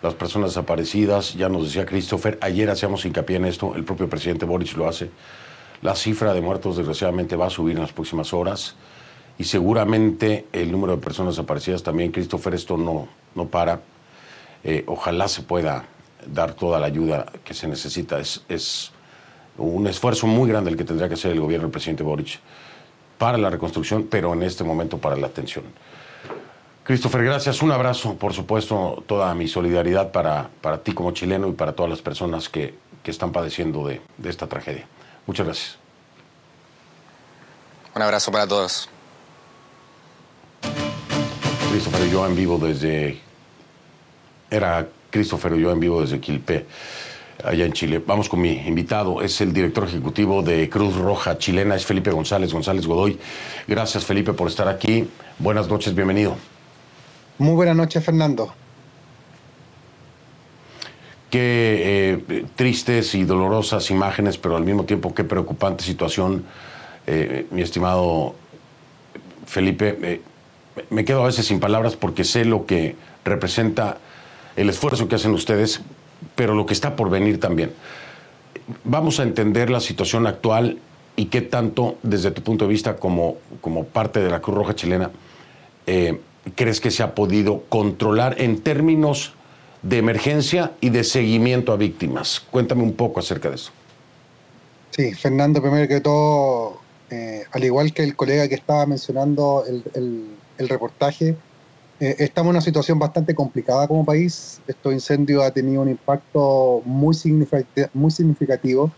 Las 0.00 0.14
personas 0.14 0.50
desaparecidas, 0.50 1.34
ya 1.34 1.48
nos 1.48 1.64
decía 1.64 1.84
Christopher, 1.84 2.38
ayer 2.40 2.70
hacíamos 2.70 3.04
hincapié 3.04 3.38
en 3.38 3.46
esto, 3.46 3.74
el 3.74 3.82
propio 3.82 4.08
presidente 4.08 4.46
Boris 4.46 4.76
lo 4.76 4.86
hace. 4.86 5.10
La 5.82 5.96
cifra 5.96 6.32
de 6.32 6.40
muertos 6.40 6.76
desgraciadamente 6.76 7.34
va 7.34 7.46
a 7.46 7.50
subir 7.50 7.74
en 7.74 7.82
las 7.82 7.92
próximas 7.92 8.32
horas 8.32 8.76
y 9.38 9.42
seguramente 9.42 10.46
el 10.52 10.70
número 10.70 10.94
de 10.94 11.02
personas 11.02 11.34
desaparecidas 11.34 11.82
también. 11.82 12.12
Christopher, 12.12 12.54
esto 12.54 12.76
no, 12.76 13.08
no 13.34 13.48
para. 13.48 13.80
Eh, 14.62 14.84
ojalá 14.86 15.26
se 15.26 15.42
pueda 15.42 15.84
dar 16.32 16.54
toda 16.54 16.78
la 16.78 16.86
ayuda 16.86 17.26
que 17.42 17.54
se 17.54 17.66
necesita. 17.66 18.20
Es, 18.20 18.44
es 18.48 18.92
un 19.56 19.88
esfuerzo 19.88 20.28
muy 20.28 20.48
grande 20.48 20.70
el 20.70 20.76
que 20.76 20.84
tendría 20.84 21.08
que 21.08 21.14
hacer 21.14 21.32
el 21.32 21.40
gobierno 21.40 21.66
del 21.66 21.72
presidente 21.72 22.04
Boric 22.04 22.38
para 23.18 23.36
la 23.36 23.50
reconstrucción, 23.50 24.06
pero 24.08 24.32
en 24.32 24.42
este 24.42 24.64
momento 24.64 24.98
para 24.98 25.16
la 25.16 25.26
atención. 25.26 25.64
Christopher, 26.84 27.22
gracias. 27.22 27.60
Un 27.60 27.70
abrazo, 27.70 28.14
por 28.14 28.32
supuesto, 28.32 29.04
toda 29.06 29.34
mi 29.34 29.46
solidaridad 29.46 30.10
para, 30.10 30.48
para 30.62 30.82
ti 30.82 30.92
como 30.92 31.10
chileno 31.10 31.48
y 31.48 31.52
para 31.52 31.74
todas 31.74 31.90
las 31.90 32.00
personas 32.00 32.48
que, 32.48 32.74
que 33.02 33.10
están 33.10 33.32
padeciendo 33.32 33.86
de, 33.86 34.00
de 34.16 34.30
esta 34.30 34.46
tragedia. 34.46 34.86
Muchas 35.26 35.44
gracias. 35.44 35.78
Un 37.94 38.02
abrazo 38.02 38.32
para 38.32 38.46
todos. 38.46 38.88
Christopher 41.70 42.08
yo 42.08 42.26
en 42.26 42.34
vivo 42.34 42.56
desde... 42.58 43.20
Era 44.50 44.88
Christopher 45.10 45.54
yo 45.56 45.70
en 45.70 45.80
vivo 45.80 46.00
desde 46.00 46.20
Quilpé 46.20 46.66
allá 47.44 47.64
en 47.64 47.72
Chile. 47.72 48.02
Vamos 48.04 48.28
con 48.28 48.40
mi 48.40 48.52
invitado, 48.52 49.22
es 49.22 49.40
el 49.40 49.52
director 49.52 49.84
ejecutivo 49.84 50.42
de 50.42 50.68
Cruz 50.68 50.96
Roja 50.96 51.38
Chilena, 51.38 51.76
es 51.76 51.86
Felipe 51.86 52.10
González, 52.10 52.52
González 52.52 52.86
Godoy. 52.86 53.18
Gracias 53.66 54.04
Felipe 54.04 54.32
por 54.32 54.48
estar 54.48 54.68
aquí. 54.68 55.08
Buenas 55.38 55.68
noches, 55.68 55.94
bienvenido. 55.94 56.36
Muy 57.38 57.54
buenas 57.54 57.76
noches, 57.76 58.04
Fernando. 58.04 58.52
Qué 61.30 62.22
eh, 62.28 62.46
tristes 62.56 63.14
y 63.14 63.24
dolorosas 63.24 63.90
imágenes, 63.90 64.38
pero 64.38 64.56
al 64.56 64.64
mismo 64.64 64.84
tiempo 64.84 65.14
qué 65.14 65.24
preocupante 65.24 65.84
situación, 65.84 66.44
eh, 67.06 67.46
mi 67.50 67.62
estimado 67.62 68.34
Felipe. 69.46 69.98
Eh, 70.02 70.20
me 70.90 71.04
quedo 71.04 71.22
a 71.22 71.26
veces 71.26 71.46
sin 71.46 71.60
palabras 71.60 71.96
porque 71.96 72.24
sé 72.24 72.44
lo 72.44 72.66
que 72.66 72.96
representa 73.24 73.98
el 74.56 74.68
esfuerzo 74.70 75.06
que 75.06 75.16
hacen 75.16 75.32
ustedes, 75.32 75.82
pero 76.34 76.54
lo 76.54 76.66
que 76.66 76.74
está 76.74 76.96
por 76.96 77.10
venir 77.10 77.40
también. 77.40 77.72
Vamos 78.84 79.20
a 79.20 79.22
entender 79.22 79.70
la 79.70 79.80
situación 79.80 80.26
actual 80.26 80.78
y 81.16 81.26
qué 81.26 81.40
tanto, 81.40 81.96
desde 82.02 82.30
tu 82.30 82.42
punto 82.42 82.66
de 82.66 82.70
vista 82.70 82.96
como, 82.96 83.36
como 83.60 83.84
parte 83.84 84.20
de 84.20 84.30
la 84.30 84.40
Cruz 84.40 84.56
Roja 84.56 84.74
chilena, 84.74 85.10
crees 86.54 86.80
que 86.80 86.90
se 86.90 87.02
ha 87.02 87.14
podido 87.14 87.64
controlar 87.68 88.40
en 88.40 88.60
términos 88.60 89.32
de 89.82 89.98
emergencia 89.98 90.72
y 90.80 90.90
de 90.90 91.04
seguimiento 91.04 91.72
a 91.72 91.76
víctimas. 91.76 92.40
Cuéntame 92.50 92.82
un 92.82 92.94
poco 92.94 93.20
acerca 93.20 93.48
de 93.48 93.56
eso. 93.56 93.70
Sí, 94.90 95.14
Fernando, 95.14 95.60
primero 95.62 95.86
que 95.86 96.00
todo, 96.00 96.80
eh, 97.10 97.44
al 97.52 97.64
igual 97.64 97.92
que 97.92 98.02
el 98.02 98.16
colega 98.16 98.48
que 98.48 98.56
estaba 98.56 98.86
mencionando 98.86 99.64
el, 99.66 100.36
reportaje, 100.68 101.36
eh, 102.00 102.16
estamos 102.18 102.50
en 102.50 102.56
una 102.56 102.60
situación 102.60 102.98
bastante 102.98 103.34
complicada 103.34 103.86
como 103.88 104.04
país. 104.04 104.60
Este 104.66 104.92
incendio 104.92 105.42
ha 105.42 105.50
tenido 105.50 105.82
un 105.82 105.88
impacto 105.88 106.82
muy, 106.84 107.16
muy 107.94 108.10
significativo. 108.10 108.90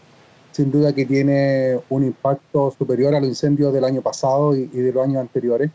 Sin 0.53 0.71
duda 0.71 0.93
que 0.93 1.07
tiene 1.07 1.79
un 1.89 2.05
impacto 2.05 2.75
superior 2.77 3.15
a 3.15 3.21
los 3.21 3.29
incendios 3.29 3.73
del 3.73 3.85
año 3.85 4.03
pasado 4.03 4.57
y, 4.57 4.69
y 4.73 4.79
de 4.79 4.93
los 4.93 5.05
años 5.05 5.21
anteriores. 5.21 5.71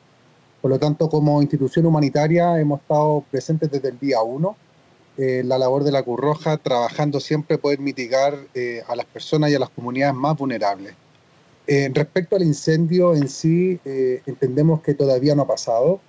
Por 0.61 0.71
lo 0.71 0.79
tanto, 0.79 1.09
como 1.09 1.41
institución 1.41 1.85
humanitaria 1.85 2.59
hemos 2.59 2.81
estado 2.81 3.23
presentes 3.31 3.71
desde 3.71 3.89
el 3.89 3.99
día 3.99 4.21
uno 4.21 4.55
eh, 5.17 5.43
la 5.45 5.57
labor 5.57 5.85
de 5.85 5.93
la 5.93 6.03
Cruz 6.03 6.19
Roja, 6.19 6.57
trabajando 6.57 7.21
siempre 7.21 7.57
poder 7.57 7.79
mitigar 7.79 8.37
eh, 8.53 8.83
a 8.85 8.97
las 8.97 9.05
personas 9.05 9.49
y 9.49 9.55
a 9.55 9.59
las 9.59 9.69
comunidades 9.69 10.13
más 10.13 10.35
vulnerables. 10.37 10.93
Eh, 11.67 11.89
respecto 11.93 12.35
al 12.35 12.43
incendio 12.43 13.15
en 13.15 13.29
sí, 13.29 13.79
entendemos 14.25 14.81
que 14.81 14.93
todavía 14.93 15.33
no 15.33 15.43
ha 15.43 15.47
pasado. 15.47 16.01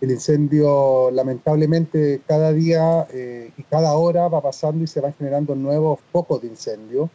El 0.00 0.10
incendio, 0.10 1.10
lamentablemente, 1.10 2.20
cada 2.26 2.52
día 2.52 3.06
y 3.56 3.62
cada 3.64 3.94
hora 3.94 4.28
va 4.28 4.40
pasando 4.40 4.84
y 4.84 4.86
se 4.86 5.00
van 5.00 5.14
generando 5.14 5.56
nuevos 5.56 5.98
focos 6.12 6.40
de 6.42 6.48
incendio. 6.48 7.10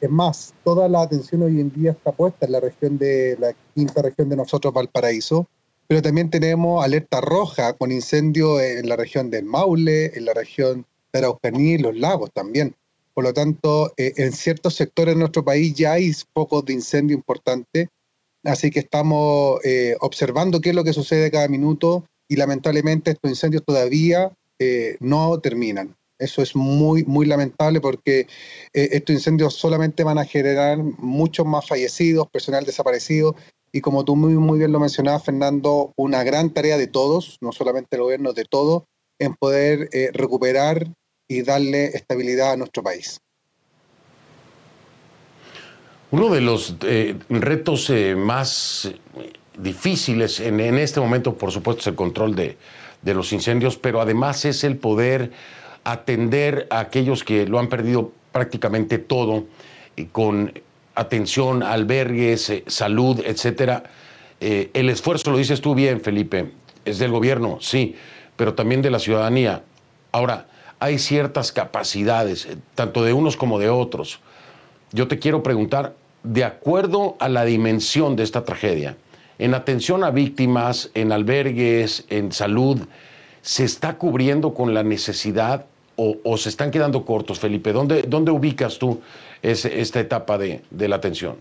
Es 0.00 0.10
más, 0.10 0.54
toda 0.64 0.88
la 0.88 1.02
atención 1.02 1.42
hoy 1.42 1.60
en 1.60 1.70
día 1.72 1.90
está 1.90 2.12
puesta 2.12 2.46
en 2.46 2.52
la 2.52 2.60
región 2.60 2.96
de 2.96 3.36
la 3.38 3.54
quinta 3.74 4.00
región 4.00 4.30
de 4.30 4.36
nosotros, 4.36 4.72
Valparaíso, 4.72 5.46
pero 5.86 6.00
también 6.00 6.30
tenemos 6.30 6.82
alerta 6.82 7.20
roja 7.20 7.74
con 7.74 7.92
incendio 7.92 8.60
en 8.60 8.88
la 8.88 8.96
región 8.96 9.28
del 9.28 9.44
Maule, 9.44 10.16
en 10.16 10.24
la 10.24 10.32
región 10.32 10.86
de 11.12 11.18
Araucanía 11.18 11.74
y 11.74 11.78
los 11.78 11.96
lagos 11.96 12.30
también. 12.32 12.74
Por 13.12 13.24
lo 13.24 13.34
tanto, 13.34 13.92
eh, 13.98 14.12
en 14.16 14.32
ciertos 14.32 14.74
sectores 14.74 15.14
de 15.14 15.18
nuestro 15.18 15.44
país 15.44 15.74
ya 15.74 15.92
hay 15.92 16.12
focos 16.32 16.64
de 16.64 16.72
incendio 16.72 17.14
importantes, 17.14 17.88
así 18.44 18.70
que 18.70 18.78
estamos 18.78 19.60
eh, 19.64 19.96
observando 20.00 20.62
qué 20.62 20.70
es 20.70 20.74
lo 20.74 20.84
que 20.84 20.94
sucede 20.94 21.30
cada 21.30 21.48
minuto 21.48 22.04
y 22.30 22.36
lamentablemente 22.36 23.10
estos 23.10 23.30
incendios 23.30 23.62
todavía 23.62 24.32
eh, 24.58 24.96
no 25.00 25.38
terminan. 25.40 25.94
Eso 26.18 26.40
es 26.40 26.56
muy, 26.56 27.04
muy 27.04 27.26
lamentable 27.26 27.80
porque 27.80 28.26
estos 28.74 29.14
incendios 29.14 29.54
solamente 29.54 30.04
van 30.04 30.18
a 30.18 30.26
generar 30.26 30.76
muchos 30.76 31.46
más 31.46 31.66
fallecidos, 31.66 32.28
personal 32.28 32.64
desaparecido 32.64 33.34
y 33.72 33.80
como 33.80 34.04
tú 34.04 34.16
muy, 34.16 34.34
muy 34.34 34.58
bien 34.58 34.72
lo 34.72 34.80
mencionabas, 34.80 35.24
Fernando, 35.24 35.92
una 35.96 36.24
gran 36.24 36.50
tarea 36.50 36.76
de 36.76 36.88
todos, 36.88 37.38
no 37.40 37.52
solamente 37.52 37.96
el 37.96 38.02
gobierno, 38.02 38.32
de 38.32 38.44
todos, 38.44 38.84
en 39.18 39.34
poder 39.34 39.88
eh, 39.92 40.10
recuperar 40.12 40.88
y 41.28 41.42
darle 41.42 41.86
estabilidad 41.86 42.52
a 42.52 42.56
nuestro 42.56 42.82
país. 42.82 43.20
Uno 46.10 46.30
de 46.30 46.40
los 46.40 46.74
eh, 46.82 47.16
retos 47.28 47.88
eh, 47.90 48.16
más 48.16 48.90
difíciles 49.62 50.40
en, 50.40 50.60
este 50.60 51.00
momento, 51.00 51.34
por 51.34 51.52
supuesto, 51.52 51.80
es 51.80 51.86
el 51.88 51.94
control 51.94 52.34
de, 52.34 52.56
de 53.02 53.14
los 53.14 53.32
incendios, 53.32 53.76
pero 53.76 54.00
además 54.00 54.44
es 54.44 54.64
el 54.64 54.76
poder 54.76 55.32
atender 55.84 56.66
a 56.70 56.80
aquellos 56.80 57.24
que 57.24 57.46
lo 57.46 57.58
han 57.58 57.68
perdido 57.68 58.12
prácticamente 58.32 58.98
todo 58.98 59.44
con 60.12 60.52
atención, 60.94 61.62
albergues, 61.62 62.50
eh, 62.50 62.64
salud, 62.66 63.20
etcétera. 63.24 63.84
Eh, 64.40 64.70
el 64.74 64.88
esfuerzo, 64.88 65.30
lo 65.30 65.38
dices 65.38 65.60
tú 65.60 65.74
bien, 65.74 66.00
Felipe, 66.00 66.52
es 66.84 66.98
del 66.98 67.10
gobierno, 67.10 67.58
sí, 67.60 67.96
pero 68.36 68.54
también 68.54 68.82
de 68.82 68.90
la 68.90 68.98
ciudadanía. 68.98 69.62
Ahora, 70.12 70.46
hay 70.78 70.98
ciertas 70.98 71.52
capacidades, 71.52 72.46
eh, 72.46 72.56
tanto 72.74 73.04
de 73.04 73.12
unos 73.12 73.36
como 73.36 73.58
de 73.58 73.68
otros. 73.68 74.20
Yo 74.92 75.08
te 75.08 75.18
quiero 75.18 75.42
preguntar, 75.42 75.94
de 76.22 76.44
acuerdo 76.44 77.16
a 77.18 77.28
la 77.28 77.44
dimensión 77.44 78.16
de 78.16 78.24
esta 78.24 78.44
tragedia, 78.44 78.96
en 79.40 79.54
atención 79.54 80.04
a 80.04 80.10
víctimas, 80.10 80.90
en 80.92 81.12
albergues, 81.12 82.04
en 82.10 82.30
salud, 82.30 82.78
¿se 83.40 83.64
está 83.64 83.96
cubriendo 83.96 84.52
con 84.52 84.74
la 84.74 84.82
necesidad 84.82 85.64
o, 85.96 86.36
se 86.38 86.48
están 86.48 86.70
quedando 86.70 87.04
cortos, 87.04 87.40
Felipe? 87.40 87.72
¿Dónde, 87.72 88.02
dónde 88.02 88.30
ubicas 88.30 88.78
tú 88.78 89.00
es 89.42 89.64
esta 89.64 90.00
etapa 90.00 90.38
de, 90.38 90.62
la 90.70 90.96
atención? 90.96 91.36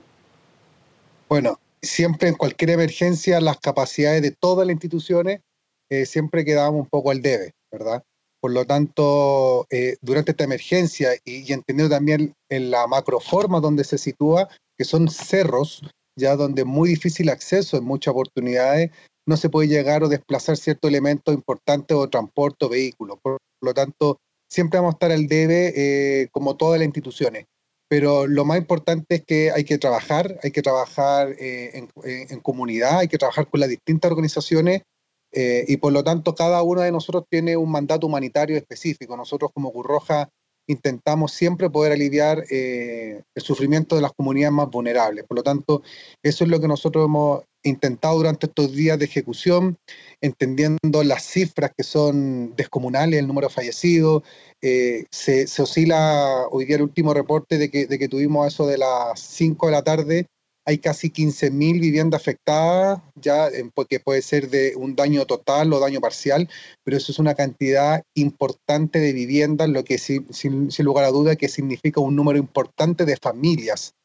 Bueno, 1.27 1.60
siempre 1.82 2.29
en 2.29 2.36
cualquier 2.36 2.72
emergencia 2.72 3.39
las 3.41 3.60
capacidades 3.60 4.22
de 4.22 4.32
todas 4.32 4.65
las 4.65 4.74
instituciones 4.74 5.41
eh, 5.89 6.06
siempre 6.06 6.46
quedamos 6.46 6.82
un 6.82 6.88
poco 6.88 7.12
al 7.12 7.22
debe, 7.22 7.53
¿verdad? 7.72 8.03
Por 8.41 8.51
lo 8.51 8.65
tanto, 8.65 9.65
eh, 9.70 9.98
durante 10.01 10.32
esta 10.32 10.46
emergencia 10.46 11.10
y, 11.25 11.51
entendiendo 11.51 11.94
también 11.94 12.34
en 12.50 12.72
la 12.72 12.88
macroforma 12.88 13.60
donde 13.60 13.84
se 13.84 13.98
sitúa, 13.98 14.48
que 14.77 14.86
son 14.86 15.10
cerros, 15.10 15.82
ya 16.16 16.36
donde 16.36 16.62
es 16.62 16.68
muy 16.68 16.89
difícil 16.89 17.30
acceso 17.30 17.78
en 17.78 17.84
muchas 17.84 18.12
oportunidades, 18.12 18.92
no 19.25 19.38
se 19.38 19.50
puede 19.50 19.68
llegar 19.68 20.04
o 20.04 20.10
desplazar 20.10 20.58
ciertos 20.58 20.89
elementos 20.89 21.34
importantes 21.34 21.96
o 21.96 22.10
transporte 22.10 22.66
o 22.66 22.70
vehículos. 22.70 23.20
Por 23.22 23.39
lo 23.62 23.74
tanto, 23.74 24.18
siempre 24.50 24.80
vamos 24.80 24.94
a 24.94 24.96
estar 24.96 25.12
al 25.12 25.28
debe 25.28 25.74
eh, 25.75 26.30
como 26.32 26.58
todas 26.58 26.80
las 26.80 26.86
instituciones 26.86 27.46
pero 27.89 28.28
lo 28.28 28.46
más 28.46 28.60
importante 28.60 29.16
es 29.16 29.25
que 29.25 29.51
hay 29.51 29.63
que 29.63 29.80
trabajar, 29.80 30.39
hay 30.44 30.51
que 30.51 30.62
trabajar 30.62 31.36
eh, 31.39 31.88
en, 32.04 32.39
comunidad, 32.39 33.00
hay 33.00 33.08
que 33.08 33.18
trabajar 33.18 33.50
con 33.50 33.60
las 33.60 33.68
distintas 33.68 34.12
organizaciones 34.12 34.84
eh, 35.32 35.66
y 35.68 35.78
por 35.78 35.92
lo 35.92 36.04
tanto 36.04 36.36
cada 36.36 36.62
uno 36.62 36.82
de 36.82 36.92
nosotros 36.92 37.25
tiene 37.30 37.58
un 37.58 37.72
mandato 37.72 38.06
humanitario 38.06 38.56
específico. 38.58 39.18
Nosotros 39.18 39.50
como 39.54 39.74
Curroja 39.74 40.30
intentamos 40.70 41.32
siempre 41.34 41.70
poder 41.70 41.92
aliviar 41.92 42.44
eh, 42.52 43.24
el 43.36 43.44
sufrimiento 43.44 43.96
de 43.96 44.04
las 44.04 44.14
comunidades 44.14 44.54
más 44.54 44.70
vulnerables. 44.70 45.26
Por 45.26 45.38
lo 45.38 45.44
tanto, 45.44 45.82
eso 46.24 46.44
es 46.44 46.50
lo 46.50 46.62
que 46.62 46.68
nosotros 46.68 47.06
hemos 47.06 47.44
intentado 47.64 48.18
durante 48.18 48.46
estos 48.46 48.72
días 48.72 49.00
de 49.00 49.06
ejecución, 49.06 49.78
entendiendo 50.22 51.04
las 51.04 51.24
cifras 51.24 51.72
que 51.76 51.84
son 51.84 52.56
descomunales, 52.56 53.20
el 53.20 53.28
número 53.28 53.48
de 53.48 53.54
fallecidos. 53.54 54.24
Eh, 54.62 55.06
se, 55.10 55.46
oscila 55.60 56.46
hoy 56.52 56.66
día 56.66 56.76
el 56.76 56.84
último 56.84 57.16
reporte 57.16 57.58
de 57.58 57.72
que, 57.72 57.88
de 57.88 57.98
que 57.98 58.08
tuvimos 58.08 58.48
eso 58.48 58.68
de 58.68 58.78
las 58.78 59.20
5 59.20 59.66
de 59.66 59.72
la 59.72 59.84
tarde, 59.84 60.28
hay 60.70 60.78
casi 60.78 61.10
15.000 61.10 61.82
viviendas 61.82 62.22
afectadas, 62.22 63.02
ya 63.16 63.50
porque 63.74 64.00
puede 64.00 64.22
ser 64.22 64.52
de 64.52 64.76
un 64.76 64.96
daño 64.96 65.26
total 65.26 65.74
o 65.74 65.80
daño 65.80 66.00
parcial, 66.00 66.48
pero 66.84 66.96
eso 66.96 67.12
es 67.12 67.18
una 67.18 67.34
cantidad 67.34 68.04
importante 68.14 69.00
de 69.00 69.12
viviendas, 69.12 69.68
lo 69.68 69.84
que 69.84 69.98
sin, 69.98 70.32
sin, 70.32 70.70
lugar 70.86 71.06
a 71.06 71.10
duda 71.10 71.36
que 71.36 71.50
significa 71.50 72.02
un 72.02 72.16
número 72.16 72.38
importante 72.38 73.06
de 73.06 73.18
familias, 73.18 73.96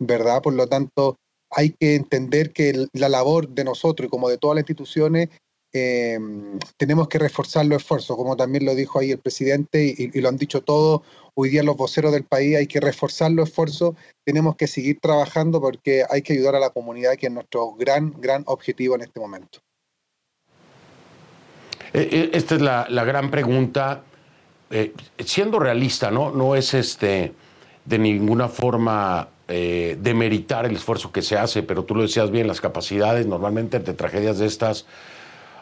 ¿verdad? 0.00 0.42
Por 0.42 0.54
lo 0.54 0.66
tanto, 0.66 1.14
hay 1.52 1.70
que 1.70 1.94
entender 1.94 2.52
que 2.52 2.88
la 2.94 3.08
labor 3.08 3.48
de 3.50 3.62
nosotros 3.62 4.08
y 4.08 4.10
como 4.10 4.28
de 4.28 4.38
todas 4.38 4.56
las 4.56 4.62
instituciones 4.62 5.28
eh, 5.72 6.18
tenemos 6.76 7.08
que 7.08 7.18
reforzar 7.18 7.66
los 7.66 7.82
esfuerzos, 7.82 8.16
como 8.16 8.36
también 8.36 8.64
lo 8.64 8.74
dijo 8.74 8.98
ahí 8.98 9.10
el 9.10 9.18
presidente 9.18 9.94
y, 9.96 10.20
lo 10.20 10.28
han 10.28 10.36
dicho 10.36 10.62
todos, 10.62 11.02
hoy 11.34 11.50
día 11.50 11.62
los 11.62 11.76
voceros 11.76 12.12
del 12.12 12.24
país, 12.24 12.56
hay 12.56 12.66
que 12.66 12.80
reforzar 12.80 13.30
los 13.30 13.48
esfuerzos, 13.48 13.94
tenemos 14.24 14.56
que 14.56 14.66
seguir 14.66 14.98
trabajando 15.00 15.60
porque 15.60 16.04
hay 16.08 16.22
que 16.22 16.32
ayudar 16.32 16.54
a 16.54 16.60
la 16.60 16.70
comunidad, 16.70 17.16
que 17.16 17.26
es 17.26 17.32
nuestro 17.32 17.72
gran, 17.72 18.14
gran 18.20 18.42
objetivo 18.46 18.94
en 18.94 19.02
este 19.02 19.20
momento. 19.20 19.60
Eh, 21.92 22.08
eh, 22.10 22.30
esta 22.32 22.54
es 22.54 22.60
la, 22.60 23.04
gran 23.04 23.30
pregunta. 23.30 24.02
siendo 25.24 25.58
realista, 25.58 26.10
¿no? 26.10 26.30
No 26.30 26.54
es 26.54 26.74
este 26.74 27.32
de 27.88 27.98
ninguna 27.98 28.48
forma 28.48 29.28
eh, 29.50 29.96
demeritar 29.98 30.66
el 30.66 30.76
esfuerzo 30.76 31.10
que 31.10 31.22
se 31.22 31.38
hace, 31.38 31.62
pero 31.62 31.84
tú 31.84 31.94
lo 31.94 32.02
decías 32.02 32.30
bien, 32.30 32.46
las 32.46 32.60
capacidades 32.60 33.26
normalmente 33.26 33.78
de 33.78 33.94
tragedias 33.94 34.38
de 34.38 34.44
estas 34.44 34.84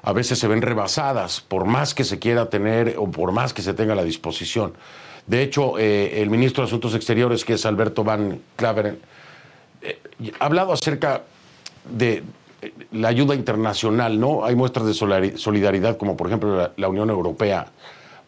a 0.06 0.12
veces 0.12 0.38
se 0.38 0.46
ven 0.46 0.62
rebasadas 0.62 1.40
por 1.40 1.64
más 1.64 1.92
que 1.92 2.04
se 2.04 2.20
quiera 2.20 2.48
tener 2.48 2.94
o 2.96 3.10
por 3.10 3.32
más 3.32 3.52
que 3.52 3.60
se 3.60 3.74
tenga 3.74 3.96
la 3.96 4.04
disposición. 4.04 4.72
De 5.26 5.42
hecho, 5.42 5.80
eh, 5.80 6.22
el 6.22 6.30
ministro 6.30 6.62
de 6.62 6.68
Asuntos 6.68 6.94
Exteriores, 6.94 7.44
que 7.44 7.54
es 7.54 7.66
Alberto 7.66 8.04
Van 8.04 8.40
Claveren, 8.54 9.00
eh, 9.82 9.98
ha 10.38 10.44
hablado 10.44 10.72
acerca 10.72 11.24
de 11.90 12.22
la 12.92 13.08
ayuda 13.08 13.34
internacional, 13.34 14.20
¿no? 14.20 14.44
Hay 14.44 14.54
muestras 14.54 14.86
de 14.86 14.94
solidaridad, 15.36 15.96
como 15.96 16.16
por 16.16 16.28
ejemplo 16.28 16.70
la, 16.76 16.88
Unión 16.88 17.10
Europea 17.10 17.66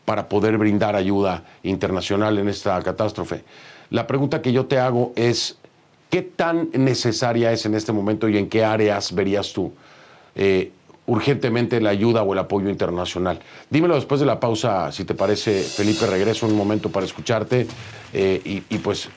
para 0.04 0.28
poder 0.28 0.58
brindar 0.58 0.96
ayuda 0.96 1.44
internacional 1.62 2.38
en 2.38 2.48
esta 2.48 2.82
catástrofe. 2.82 3.44
La 3.90 4.08
pregunta 4.08 4.42
que 4.42 4.52
yo 4.52 4.66
te 4.66 4.80
hago 4.80 5.12
es, 5.14 5.58
¿qué 6.10 6.22
tan 6.22 6.70
necesaria 6.72 7.52
es 7.52 7.66
en 7.66 7.76
este 7.76 7.92
momento 7.92 8.28
y 8.28 8.36
en 8.36 8.48
qué 8.48 8.64
áreas 8.64 9.14
verías 9.14 9.52
tú 9.52 9.72
eh, 10.34 10.72
urgentemente 11.08 11.80
la 11.80 11.90
ayuda 11.90 12.22
o 12.22 12.32
el 12.32 12.38
apoyo 12.38 12.68
internacional? 12.68 13.40
Dímelo 13.68 13.96
después 13.96 14.20
de 14.20 14.26
la 14.26 14.38
pausa, 14.38 14.92
si 14.92 15.04
te 15.04 15.14
parece, 15.14 15.62
Felipe, 15.62 16.06
regreso 16.06 16.46
un 16.46 16.56
momento 16.56 16.90
para 16.90 17.04
escucharte 17.04 17.66
eh, 18.12 18.40
y, 18.44 18.62
y, 18.74 18.78
pues 18.78 19.08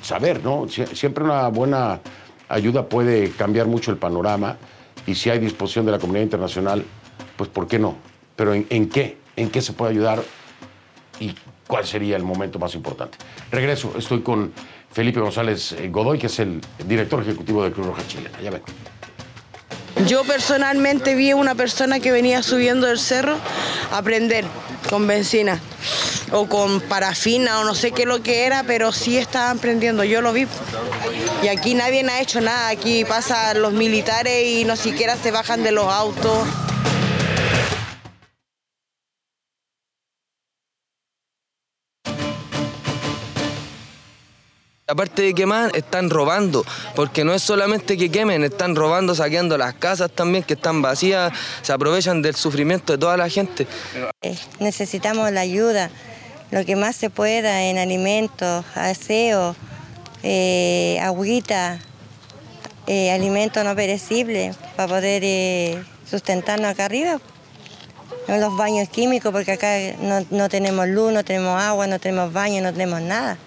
saber, 0.00 0.42
¿no? 0.42 0.66
siempre 0.68 1.24
una 1.24 1.48
buena 1.48 2.00
ayuda 2.48 2.88
puede 2.88 3.30
cambiar 3.30 3.66
mucho 3.66 3.90
el 3.90 3.98
panorama 3.98 4.56
y 5.06 5.14
si 5.14 5.30
hay 5.30 5.38
disposición 5.38 5.86
de 5.86 5.92
la 5.92 5.98
comunidad 5.98 6.24
internacional, 6.24 6.84
pues 7.36 7.50
¿por 7.50 7.66
qué 7.66 7.78
no? 7.78 7.96
Pero 8.36 8.54
¿en, 8.54 8.66
en 8.70 8.88
qué? 8.88 9.18
¿En 9.36 9.50
qué 9.50 9.60
se 9.60 9.72
puede 9.72 9.92
ayudar? 9.92 10.22
¿Y 11.18 11.34
cuál 11.66 11.86
sería 11.86 12.16
el 12.16 12.22
momento 12.24 12.58
más 12.58 12.74
importante? 12.74 13.18
Regreso, 13.50 13.92
estoy 13.96 14.20
con 14.20 14.52
Felipe 14.90 15.20
González 15.20 15.72
eh, 15.72 15.88
Godoy, 15.88 16.18
que 16.18 16.26
es 16.26 16.38
el 16.40 16.60
director 16.86 17.22
ejecutivo 17.22 17.62
de 17.64 17.72
Cruz 17.72 17.86
Roja 17.86 18.02
Chilena. 18.06 18.40
Ya 18.40 18.50
ven. 18.50 18.62
Yo 20.06 20.24
personalmente 20.24 21.14
vi 21.14 21.30
a 21.30 21.36
una 21.36 21.54
persona 21.54 22.00
que 22.00 22.10
venía 22.10 22.42
subiendo 22.42 22.88
el 22.88 22.98
cerro 22.98 23.36
a 23.92 24.02
prender 24.02 24.44
con 24.88 25.06
benzina 25.06 25.60
o 26.32 26.46
con 26.46 26.80
parafina 26.80 27.60
o 27.60 27.64
no 27.64 27.74
sé 27.74 27.92
qué 27.92 28.06
lo 28.06 28.22
que 28.22 28.44
era, 28.44 28.62
pero 28.62 28.92
sí 28.92 29.18
estaban 29.18 29.58
prendiendo, 29.58 30.04
yo 30.04 30.20
lo 30.22 30.32
vi. 30.32 30.46
Y 31.42 31.48
aquí 31.48 31.74
nadie 31.74 32.04
ha 32.08 32.20
hecho 32.20 32.40
nada, 32.40 32.68
aquí 32.68 33.04
pasan 33.04 33.60
los 33.60 33.72
militares 33.72 34.46
y 34.46 34.64
no 34.64 34.76
siquiera 34.76 35.16
se 35.16 35.30
bajan 35.30 35.62
de 35.62 35.72
los 35.72 35.86
autos. 35.86 36.46
Aparte 44.90 45.22
de 45.22 45.34
quemar, 45.34 45.70
están 45.76 46.10
robando, 46.10 46.64
porque 46.96 47.22
no 47.22 47.32
es 47.32 47.42
solamente 47.42 47.96
que 47.96 48.10
quemen, 48.10 48.42
están 48.42 48.74
robando, 48.74 49.14
saqueando 49.14 49.56
las 49.56 49.74
casas 49.74 50.10
también 50.10 50.42
que 50.42 50.54
están 50.54 50.82
vacías, 50.82 51.32
se 51.62 51.72
aprovechan 51.72 52.22
del 52.22 52.34
sufrimiento 52.34 52.94
de 52.94 52.98
toda 52.98 53.16
la 53.16 53.28
gente. 53.28 53.68
Eh, 54.22 54.36
necesitamos 54.58 55.30
la 55.30 55.42
ayuda, 55.42 55.90
lo 56.50 56.64
que 56.64 56.74
más 56.74 56.96
se 56.96 57.08
pueda 57.08 57.62
en 57.62 57.78
alimentos, 57.78 58.64
aseo, 58.74 59.54
eh, 60.24 60.98
agüita, 61.00 61.78
eh, 62.88 63.12
alimentos 63.12 63.64
no 63.64 63.76
perecibles 63.76 64.56
para 64.74 64.88
poder 64.88 65.22
eh, 65.24 65.80
sustentarnos 66.10 66.68
acá 66.68 66.86
arriba. 66.86 67.20
En 68.26 68.40
los 68.40 68.56
baños 68.56 68.88
químicos, 68.88 69.30
porque 69.30 69.52
acá 69.52 69.76
no, 70.00 70.26
no 70.30 70.48
tenemos 70.48 70.88
luz, 70.88 71.12
no 71.12 71.24
tenemos 71.24 71.62
agua, 71.62 71.86
no 71.86 72.00
tenemos 72.00 72.32
baño, 72.32 72.60
no 72.60 72.72
tenemos 72.72 73.00
nada. 73.00 73.38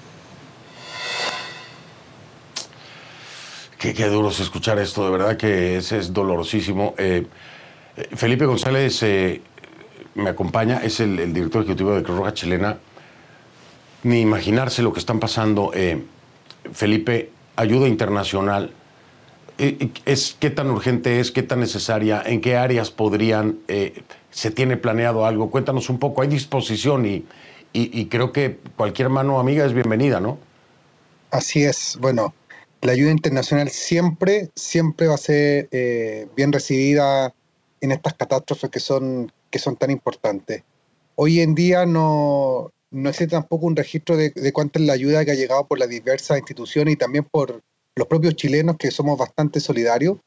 Qué, 3.84 3.94
qué 3.94 4.08
duro 4.08 4.30
es 4.30 4.40
escuchar 4.40 4.80
esto, 4.80 5.04
de 5.04 5.12
verdad 5.12 5.36
que 5.36 5.76
es, 5.76 5.92
es 5.92 6.14
dolorosísimo. 6.14 6.96
Eh, 6.98 7.28
Felipe 8.16 8.46
González 8.46 9.04
eh, 9.04 9.42
me 10.16 10.30
acompaña, 10.30 10.78
es 10.82 11.02
el, 11.02 11.34
director 11.34 11.64
ejecutivo 11.64 11.94
de 11.94 12.02
Cruz 12.02 12.18
Roja 12.18 12.34
Chilena. 12.34 12.78
Ni 14.04 14.22
imaginarse 14.22 14.84
lo 14.84 14.94
que 14.94 15.00
están 15.00 15.20
pasando. 15.20 15.72
Eh, 15.74 16.02
Felipe, 16.72 17.32
ayuda 17.58 17.90
internacional. 17.90 18.72
Eh, 19.58 19.90
es, 20.06 20.38
¿Qué 20.40 20.50
tan 20.50 20.72
urgente 20.72 21.20
es? 21.20 21.32
¿Qué 21.32 21.44
tan 21.44 21.60
necesaria? 21.60 22.24
¿En 22.26 22.40
qué 22.40 22.56
áreas 22.56 22.90
podrían? 22.90 23.58
¿Se 24.32 24.50
tiene 24.52 24.78
planeado 24.78 25.26
algo? 25.26 25.52
Cuéntanos 25.52 25.90
un 25.90 26.00
poco. 26.00 26.22
Hay 26.22 26.30
disposición 26.30 27.06
y, 27.06 27.26
y, 27.74 28.00
y 28.00 28.06
creo 28.06 28.32
que 28.32 28.60
cualquier 28.78 29.10
mano 29.10 29.42
amiga 29.42 29.66
es 29.66 29.74
bienvenida, 29.74 30.22
¿no? 30.22 30.38
Así 31.32 31.66
es. 31.66 31.98
Bueno, 32.00 32.34
la 32.84 32.92
ayuda 32.92 33.12
internacional 33.12 33.70
siempre, 33.70 34.50
siempre 34.56 35.08
va 35.08 35.16
a 35.16 35.18
ser 35.18 35.70
eh, 35.72 36.28
bien 36.36 36.52
recibida 36.52 37.34
en 37.80 37.92
estas 37.94 38.14
catástrofes 38.14 38.70
que 38.70 38.80
son, 38.82 39.32
que 39.50 39.60
son 39.60 39.78
tan 39.78 39.90
importantes. 39.90 40.64
Hoy 41.16 41.40
en 41.40 41.56
día 41.56 41.86
no, 41.86 42.72
no 42.92 43.10
existe 43.10 43.36
tampoco 43.36 43.68
un 43.68 43.76
registro 43.76 44.18
de, 44.18 44.32
de 44.32 44.52
cuánta 44.52 44.80
es 44.80 44.86
la 44.86 44.94
ayuda 44.94 45.24
que 45.24 45.32
ha 45.32 45.36
llegado 45.36 45.66
por 45.66 45.80
las 45.80 45.90
diversas 45.90 46.38
instituciones 46.38 46.94
y 46.94 46.98
también 46.98 47.24
por 47.24 47.62
los 47.96 48.08
propios 48.08 48.36
chilenos 48.36 48.76
que 48.78 48.92
somos 48.92 49.18
bastante 49.18 49.62
solidarios. 49.62 50.18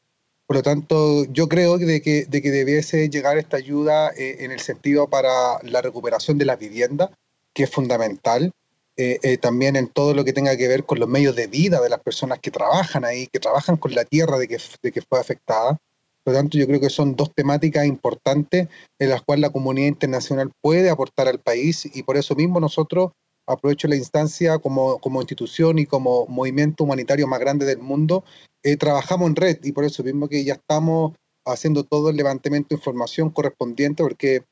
Por 0.47 0.55
lo 0.55 0.63
tanto, 0.63 1.25
yo 1.25 1.47
creo 1.47 1.77
de 1.77 2.01
que, 2.01 2.25
de 2.25 2.41
que 2.41 2.51
debiese 2.51 3.09
llegar 3.09 3.37
esta 3.37 3.57
ayuda 3.57 4.11
eh, 4.17 4.37
en 4.39 4.51
el 4.51 4.61
sentido 4.61 5.09
para 5.09 5.61
la 5.61 5.81
recuperación 5.81 6.37
de 6.37 6.45
la 6.45 6.55
vivienda, 6.55 7.11
que 7.53 7.63
es 7.63 7.69
fundamental, 7.69 8.51
eh, 8.99 9.19
eh, 9.21 9.37
también 9.37 9.75
en 9.75 9.89
todo 9.89 10.15
lo 10.15 10.25
que 10.25 10.33
tenga 10.33 10.57
que 10.57 10.67
ver 10.67 10.83
con 10.83 10.99
los 10.99 11.07
medios 11.07 11.35
de 11.35 11.45
vida 11.45 11.79
de 11.79 11.89
las 11.89 11.99
personas 11.99 12.39
que 12.39 12.49
trabajan 12.49 13.05
ahí, 13.05 13.27
que 13.27 13.39
trabajan 13.39 13.77
con 13.77 13.93
la 13.93 14.05
tierra 14.05 14.39
de 14.39 14.47
que, 14.47 14.57
de 14.81 14.91
que 14.91 15.01
fue 15.01 15.19
afectada. 15.19 15.77
Por 16.23 16.33
lo 16.33 16.39
tanto, 16.39 16.57
yo 16.57 16.65
creo 16.65 16.79
que 16.79 16.89
son 16.89 17.15
dos 17.15 17.31
temáticas 17.33 17.85
importantes 17.85 18.67
en 18.99 19.09
las 19.09 19.21
cuales 19.21 19.43
la 19.43 19.51
comunidad 19.51 19.87
internacional 19.87 20.51
puede 20.61 20.89
aportar 20.89 21.27
al 21.27 21.39
país 21.39 21.87
y 21.93 22.01
por 22.01 22.17
eso 22.17 22.33
mismo 22.33 22.59
nosotros, 22.59 23.11
aprovecho 23.47 23.87
la 23.87 23.95
instancia 23.95 24.57
como, 24.57 24.97
como 24.99 25.21
institución 25.21 25.77
y 25.77 25.85
como 25.85 26.25
movimiento 26.25 26.83
humanitario 26.83 27.27
más 27.27 27.39
grande 27.39 27.67
del 27.67 27.77
mundo, 27.77 28.25
eh, 28.63 28.77
trabajamos 28.77 29.29
en 29.29 29.35
red 29.35 29.59
y 29.63 29.73
por 29.73 29.85
eso 29.85 30.03
mismo 30.03 30.27
que 30.27 30.43
ya 30.43 30.55
estamos 30.55 31.13
haciendo 31.45 31.83
todo 31.83 32.09
el 32.09 32.17
levantamiento 32.17 32.69
de 32.69 32.75
información 32.79 33.29
correspondiente 33.29 34.03
porque 34.03 34.43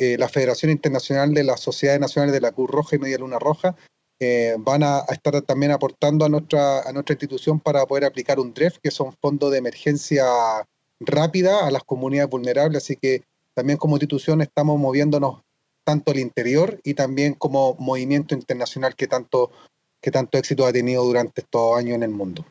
eh, 0.00 0.16
la 0.16 0.30
Federación 0.30 0.70
Internacional 0.70 1.34
de 1.34 1.44
las 1.44 1.60
Sociedades 1.60 2.00
Nacionales 2.00 2.32
de 2.32 2.40
la 2.40 2.52
Cruz 2.52 2.70
Roja 2.70 2.96
y 2.96 2.98
Media 2.98 3.18
Luna 3.18 3.38
Roja 3.38 3.76
eh, 4.18 4.56
van 4.58 4.82
a, 4.82 5.00
a, 5.00 5.12
estar 5.12 5.42
también 5.42 5.72
aportando 5.72 6.24
a 6.24 6.30
nuestra, 6.30 6.80
a 6.80 6.92
nuestra 6.94 7.12
institución 7.12 7.60
para 7.60 7.84
poder 7.84 8.06
aplicar 8.06 8.40
un 8.40 8.54
DREF, 8.54 8.78
que 8.82 8.90
son 8.90 9.12
fondos 9.20 9.50
de 9.50 9.58
emergencia 9.58 10.24
rápida 11.00 11.66
a 11.66 11.70
las 11.70 11.84
comunidades 11.84 12.30
vulnerables. 12.30 12.82
Así 12.82 12.96
que 12.96 13.24
también 13.52 13.76
como 13.76 13.96
institución 13.96 14.40
estamos 14.40 14.80
moviéndonos 14.80 15.42
tanto 15.84 16.12
al 16.12 16.18
interior 16.18 16.80
y 16.82 16.94
también 16.94 17.34
como 17.34 17.74
movimiento 17.78 18.34
internacional 18.34 18.96
que 18.96 19.06
tanto, 19.06 19.50
que 20.00 20.10
tanto 20.10 20.38
éxito 20.38 20.64
ha 20.64 20.72
tenido 20.72 21.04
durante 21.04 21.42
estos 21.42 21.76
años 21.76 21.96
en 21.96 22.04
el 22.04 22.10
mundo 22.10 22.42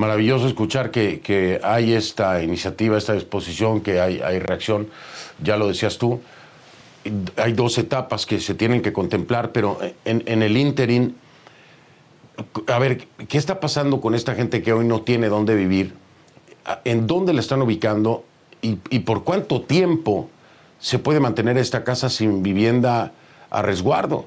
maravilloso 0.00 0.48
escuchar 0.48 0.90
que, 0.90 1.20
que, 1.20 1.60
hay 1.62 1.92
esta 1.92 2.42
iniciativa, 2.42 2.96
esta 2.96 3.12
disposición, 3.12 3.82
que 3.82 4.00
hay, 4.00 4.20
hay, 4.20 4.38
reacción. 4.38 4.88
Ya 5.42 5.56
lo 5.56 5.68
decías 5.68 5.98
tú, 5.98 6.20
hay 7.36 7.52
dos 7.52 7.76
etapas 7.78 8.24
que 8.26 8.40
se 8.40 8.54
tienen 8.54 8.80
que 8.80 8.92
contemplar, 8.92 9.52
pero 9.52 9.78
en, 10.04 10.42
el 10.42 10.56
interín, 10.56 11.16
a 12.66 12.78
ver, 12.78 13.06
¿qué 13.28 13.36
está 13.36 13.60
pasando 13.60 14.00
con 14.00 14.14
esta 14.14 14.34
gente 14.34 14.62
que 14.62 14.72
hoy 14.72 14.86
no 14.86 15.02
tiene 15.02 15.28
dónde 15.28 15.54
vivir? 15.54 15.94
¿En 16.84 17.06
dónde 17.06 17.34
la 17.34 17.40
están 17.40 17.60
ubicando? 17.60 18.24
¿Y, 18.62 18.78
y 18.88 19.00
por 19.00 19.22
cuánto 19.22 19.62
tiempo 19.62 20.30
se 20.78 20.98
puede 20.98 21.20
mantener 21.20 21.58
esta 21.58 21.84
casa 21.84 22.08
sin 22.08 22.42
vivienda 22.42 23.12
a 23.50 23.62
resguardo? 23.62 24.26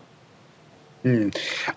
Mm. 1.04 1.30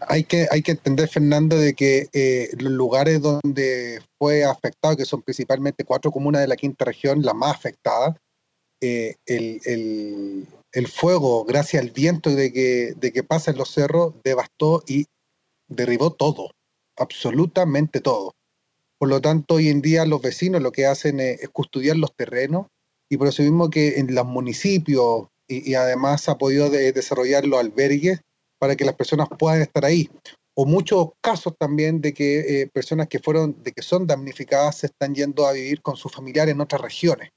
Hay, 0.08 0.24
que, 0.24 0.46
hay 0.50 0.62
que 0.62 0.72
entender, 0.72 1.08
Fernando, 1.08 1.58
de 1.58 1.74
que 1.74 2.08
eh, 2.12 2.50
los 2.58 2.72
lugares 2.72 3.20
donde 3.20 4.00
fue 4.18 4.44
afectado, 4.44 4.96
que 4.96 5.04
son 5.04 5.22
principalmente 5.22 5.84
cuatro 5.84 6.12
comunas 6.12 6.40
de 6.42 6.48
la 6.48 6.56
quinta 6.56 6.84
región, 6.84 7.22
la 7.22 7.34
más 7.34 7.56
afectada, 7.56 8.16
eh, 8.80 9.16
el, 9.26 9.60
el, 9.64 10.46
el, 10.72 10.86
fuego, 10.86 11.44
gracias 11.44 11.82
al 11.82 11.90
viento 11.90 12.30
de 12.30 12.52
que, 12.52 12.94
de 12.96 13.12
que 13.12 13.22
pasa 13.24 13.50
en 13.50 13.58
los 13.58 13.70
cerros, 13.70 14.14
devastó 14.22 14.82
y 14.86 15.06
derribó 15.68 16.12
todo, 16.12 16.50
absolutamente 16.96 18.00
todo. 18.00 18.32
Por 18.98 19.08
lo 19.08 19.20
tanto, 19.20 19.54
hoy 19.54 19.70
en 19.70 19.82
día 19.82 20.06
los 20.06 20.22
vecinos 20.22 20.62
lo 20.62 20.72
que 20.72 20.86
hacen 20.86 21.20
es, 21.20 21.42
es 21.42 21.48
custodiar 21.48 21.96
los 21.96 22.14
terrenos 22.14 22.66
y 23.10 23.16
por 23.16 23.28
eso 23.28 23.42
mismo 23.42 23.70
que 23.70 23.98
en 23.98 24.14
los 24.14 24.26
municipios 24.26 25.26
y, 25.48 25.70
y 25.70 25.74
además 25.74 26.28
ha 26.28 26.38
podido 26.38 26.70
de, 26.70 26.92
desarrollar 26.92 27.46
los 27.46 27.60
albergues 27.60 28.20
para 28.66 28.74
que 28.74 28.85
las 28.85 28.96
personas 28.96 29.29
puedan 29.38 29.62
estar 29.62 29.85
ahí. 29.85 30.11
O 30.57 30.66
muchos 30.66 31.11
casos 31.20 31.55
también 31.57 32.00
de 32.00 32.12
que 32.12 32.62
eh, 32.62 32.66
personas 32.66 33.07
que 33.07 33.20
fueron, 33.20 33.62
de 33.62 33.70
que 33.70 33.81
son 33.81 34.09
damnificadas 34.09 34.79
se 34.79 34.87
están 34.87 35.14
yendo 35.14 35.46
a 35.46 35.52
vivir 35.52 35.83
con 35.83 35.94
sus 35.96 36.11
familiares 36.11 36.52
en 36.52 36.61
otras 36.61 36.81
regiones. 36.81 37.31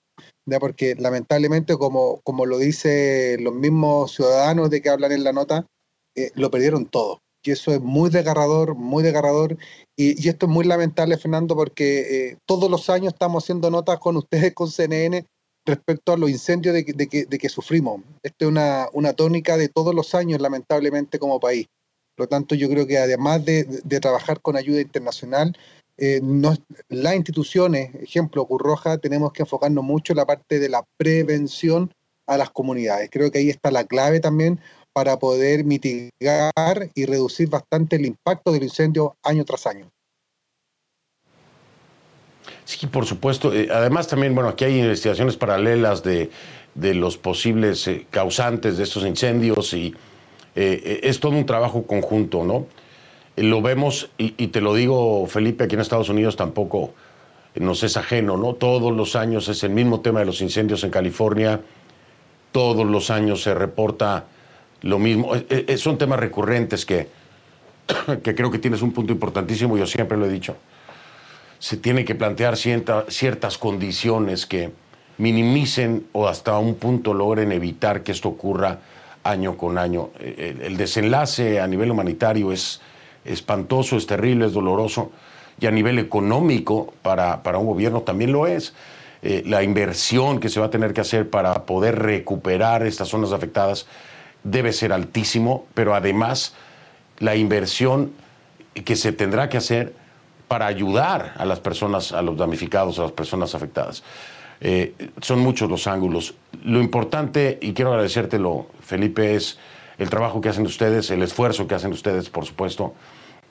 ¿ya? 0.48 0.60
Porque 0.60 0.96
lamentablemente, 0.96 1.78
como, 1.78 2.20
como 2.22 2.48
lo 2.48 2.58
dicen 2.58 3.44
los 3.44 3.54
mismos 3.54 4.16
ciudadanos 4.16 4.72
de 4.72 4.82
que 4.82 4.90
hablan 4.90 5.12
en 5.12 5.24
la 5.24 5.32
nota, 5.32 5.68
eh, 6.16 6.32
lo 6.34 6.50
perdieron 6.50 6.88
todo. 6.88 7.20
Y 7.44 7.52
eso 7.52 7.72
es 7.74 7.80
muy 7.80 8.10
desgarrador, 8.10 8.74
muy 8.74 9.04
desgarrador. 9.04 9.56
Y, 9.96 10.20
y 10.20 10.30
esto 10.30 10.48
es 10.48 10.52
muy 10.52 10.66
lamentable, 10.66 11.16
Fernando, 11.20 11.56
porque 11.56 12.30
eh, 12.30 12.38
todos 12.48 12.72
los 12.72 12.90
años 12.90 13.14
estamos 13.14 13.44
haciendo 13.44 13.70
notas 13.70 14.00
con 14.00 14.18
ustedes, 14.18 14.56
con 14.56 14.72
CNN, 14.72 15.28
respecto 15.70 16.14
a 16.14 16.18
los 16.18 16.30
incendios 16.30 16.74
de, 16.74 16.84
que, 16.84 17.26
de 17.26 17.38
que, 17.38 17.50
sufrimos. 17.50 18.02
Esta 18.24 18.46
es 18.46 18.50
una, 18.50 19.14
tónica 19.14 19.58
de 19.58 19.70
todos 19.70 19.94
los 19.94 20.16
años, 20.16 20.42
lamentablemente, 20.42 21.20
como 21.20 21.40
país. 21.40 21.68
Por 22.16 22.26
lo 22.26 22.28
tanto, 22.28 22.56
yo 22.56 22.70
creo 22.70 22.86
que 22.88 22.98
además 22.98 23.46
de, 23.46 23.64
trabajar 24.02 24.42
con 24.42 24.58
ayuda 24.58 24.82
internacional, 24.82 25.56
eh, 25.98 26.22
las 26.90 27.16
instituciones, 27.16 27.94
ejemplo, 27.96 28.46
Curroja, 28.46 28.98
tenemos 28.98 29.32
que 29.32 29.44
enfocarnos 29.44 29.84
mucho 29.84 30.14
en 30.14 30.18
la 30.18 30.26
parte 30.26 30.60
de 30.60 30.70
la 30.70 30.84
prevención 30.98 31.92
a 32.28 32.38
las 32.38 32.50
comunidades. 32.50 33.10
Creo 33.12 33.32
que 33.32 33.40
ahí 33.40 33.50
está 33.50 33.72
la 33.72 33.86
clave 33.86 34.20
también 34.20 34.60
para 34.94 35.20
poder 35.20 35.66
mitigar 35.66 36.90
y 36.94 37.06
reducir 37.06 37.50
bastante 37.50 37.96
el 37.96 38.06
impacto 38.06 38.52
del 38.52 38.64
incendio 38.64 39.16
año 39.24 39.46
tras 39.46 39.68
año. 39.68 39.90
Sí, 42.70 42.86
por 42.86 43.08
supuesto. 43.08 43.52
Eh, 43.52 43.68
además 43.72 44.08
también, 44.08 44.36
bueno, 44.36 44.52
aquí 44.52 44.64
hay 44.64 44.80
investigaciones 44.80 45.36
paralelas 45.38 46.04
de, 46.04 46.30
los 46.76 47.18
posibles 47.18 47.88
eh, 47.88 48.06
causantes 48.12 48.78
de 48.78 48.84
estos 48.84 49.08
incendios 49.08 49.74
y 49.74 49.96
eh, 50.56 51.00
es 51.02 51.20
todo 51.20 51.32
un 51.32 51.48
trabajo 51.48 51.88
conjunto, 51.88 52.44
¿no? 52.44 52.68
Lo 53.38 53.64
vemos, 53.64 54.12
y, 54.20 54.36
y, 54.38 54.50
te 54.50 54.62
lo 54.62 54.76
digo, 54.76 55.26
Felipe, 55.26 55.64
aquí 55.64 55.74
en 55.74 55.82
Estados 55.82 56.10
Unidos 56.10 56.36
tampoco 56.36 56.94
nos 57.56 57.82
es 57.82 57.98
ajeno, 57.98 58.38
¿no? 58.38 58.54
Todos 58.54 58.96
los 58.96 59.16
años 59.16 59.50
es 59.50 59.64
el 59.64 59.72
mismo 59.72 60.02
tema 60.02 60.20
de 60.20 60.28
los 60.28 60.40
incendios 60.40 60.84
en 60.84 60.92
California, 60.92 61.62
todos 62.52 62.86
los 62.86 63.10
años 63.10 63.42
se 63.42 63.56
reporta 63.56 64.26
lo 64.82 65.00
mismo. 65.00 65.32
son 65.78 65.98
temas 65.98 66.20
recurrentes 66.20 66.86
que, 66.86 67.08
que 68.24 68.36
creo 68.36 68.52
que 68.52 68.60
tienes 68.60 68.84
un 68.84 68.92
punto 68.92 69.12
importantísimo, 69.12 69.76
yo 69.76 69.88
siempre 69.88 70.20
lo 70.20 70.28
he 70.28 70.30
dicho 70.30 70.56
se 71.60 71.78
tiene 71.78 72.06
que 72.06 72.16
plantear 72.16 72.56
ciertas 72.58 73.58
condiciones 73.58 74.46
que 74.46 74.72
minimicen 75.18 76.08
o 76.14 76.28
hasta 76.28 76.58
un 76.58 76.76
punto 76.76 77.14
logren 77.14 77.52
evitar 77.52 78.04
que 78.04 78.14
esto 78.14 78.30
ocurra 78.30 78.80
año 79.24 79.58
con 79.58 79.78
año. 79.78 80.10
El, 80.20 80.78
desenlace 80.78 81.60
a 81.60 81.68
nivel 81.68 81.92
humanitario 81.92 82.54
es 82.54 82.80
espantoso, 83.26 83.98
es 83.98 84.08
terrible, 84.08 84.46
es 84.46 84.54
doloroso 84.54 85.12
y 85.60 85.68
a 85.68 85.72
nivel 85.72 86.00
económico 86.00 86.94
para, 87.02 87.44
para 87.44 87.58
un 87.58 87.68
gobierno 87.68 88.02
también 88.02 88.32
lo 88.32 88.48
es. 88.48 88.74
Eh, 89.22 89.44
la 89.46 89.62
inversión 89.62 90.40
que 90.40 90.48
se 90.48 90.62
va 90.62 90.68
a 90.68 90.70
tener 90.70 90.94
que 90.94 91.02
hacer 91.02 91.30
para 91.30 91.66
poder 91.66 92.00
recuperar 92.00 92.86
estas 92.88 93.10
zonas 93.10 93.34
afectadas 93.34 93.86
debe 94.46 94.72
ser 94.72 94.94
altísimo, 94.94 95.68
pero 95.74 95.94
además 95.94 96.54
la 97.18 97.36
inversión 97.36 98.14
que 98.86 98.96
se 98.96 99.12
tendrá 99.12 99.50
que 99.50 99.58
hacer 99.58 99.94
para 100.50 100.66
ayudar 100.66 101.36
a 101.38 101.46
las 101.46 101.60
personas, 101.60 102.12
a 102.12 102.24
los 102.24 102.36
damnificados, 102.36 102.98
a 102.98 103.04
las 103.04 103.12
personas 103.12 103.54
afectadas. 103.54 104.04
Eh, 104.62 104.94
son 105.22 105.40
muchos 105.40 105.70
los 105.70 105.86
ángulos. 105.86 106.34
Lo 106.64 106.82
importante, 106.82 107.60
y 107.62 107.74
quiero 107.74 107.92
agradecértelo, 107.92 108.66
Felipe, 108.82 109.36
es 109.36 109.60
el 110.00 110.10
trabajo 110.10 110.42
que 110.42 110.50
hacen 110.50 110.66
ustedes, 110.66 111.12
el 111.12 111.22
esfuerzo 111.22 111.68
que 111.68 111.76
hacen 111.76 111.94
ustedes, 111.94 112.32
por 112.32 112.46
supuesto, 112.46 112.96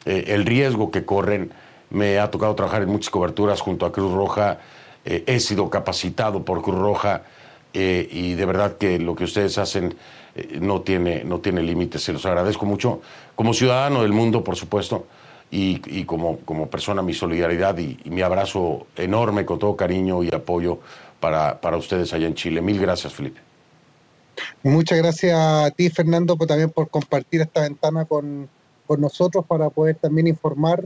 eh, 0.04 0.24
el 0.26 0.44
riesgo 0.44 0.90
que 0.90 1.04
corren. 1.04 1.52
Me 1.90 2.18
ha 2.18 2.32
tocado 2.32 2.56
trabajar 2.56 2.82
en 2.82 2.88
muchas 2.88 3.10
coberturas 3.10 3.60
junto 3.60 3.86
a 3.86 3.92
Cruz 3.92 4.12
Roja, 4.12 4.58
eh, 5.04 5.22
he 5.28 5.38
sido 5.38 5.70
capacitado 5.70 6.44
por 6.44 6.62
Cruz 6.62 6.78
Roja 6.78 7.22
y 7.72 8.34
de 8.34 8.44
verdad 8.44 8.76
que 8.76 8.98
lo 8.98 9.14
que 9.14 9.22
ustedes 9.22 9.56
hacen 9.56 9.94
no 10.58 10.80
tiene, 10.80 11.22
no 11.22 11.38
tiene 11.38 11.62
límites. 11.62 12.02
Se 12.02 12.12
los 12.12 12.26
agradezco 12.26 12.66
mucho. 12.66 13.02
Como 13.36 13.54
ciudadano 13.54 14.02
del 14.02 14.12
mundo, 14.12 14.42
por 14.42 14.56
supuesto, 14.56 15.06
y, 15.50 16.04
como, 16.04 16.40
como, 16.40 16.68
persona 16.68 17.02
mi 17.02 17.14
solidaridad 17.14 17.78
y, 17.78 17.98
mi 18.04 18.22
abrazo 18.22 18.86
enorme 18.96 19.46
con 19.46 19.58
todo 19.58 19.76
cariño 19.76 20.22
y 20.22 20.34
apoyo 20.34 20.80
para, 21.20 21.60
para, 21.60 21.76
ustedes 21.76 22.12
allá 22.12 22.26
en 22.26 22.34
Chile. 22.34 22.60
Mil 22.60 22.80
gracias, 22.80 23.12
Felipe. 23.12 23.40
Muchas 24.62 24.98
gracias 24.98 25.36
a 25.36 25.70
ti, 25.70 25.90
Fernando, 25.90 26.36
por, 26.36 26.46
también 26.46 26.70
por 26.70 26.88
compartir 26.88 27.40
esta 27.40 27.62
ventana 27.62 28.04
con, 28.04 28.48
con 28.86 29.00
nosotros 29.00 29.44
para 29.46 29.70
poder 29.70 29.96
también 29.96 30.26
informar 30.26 30.84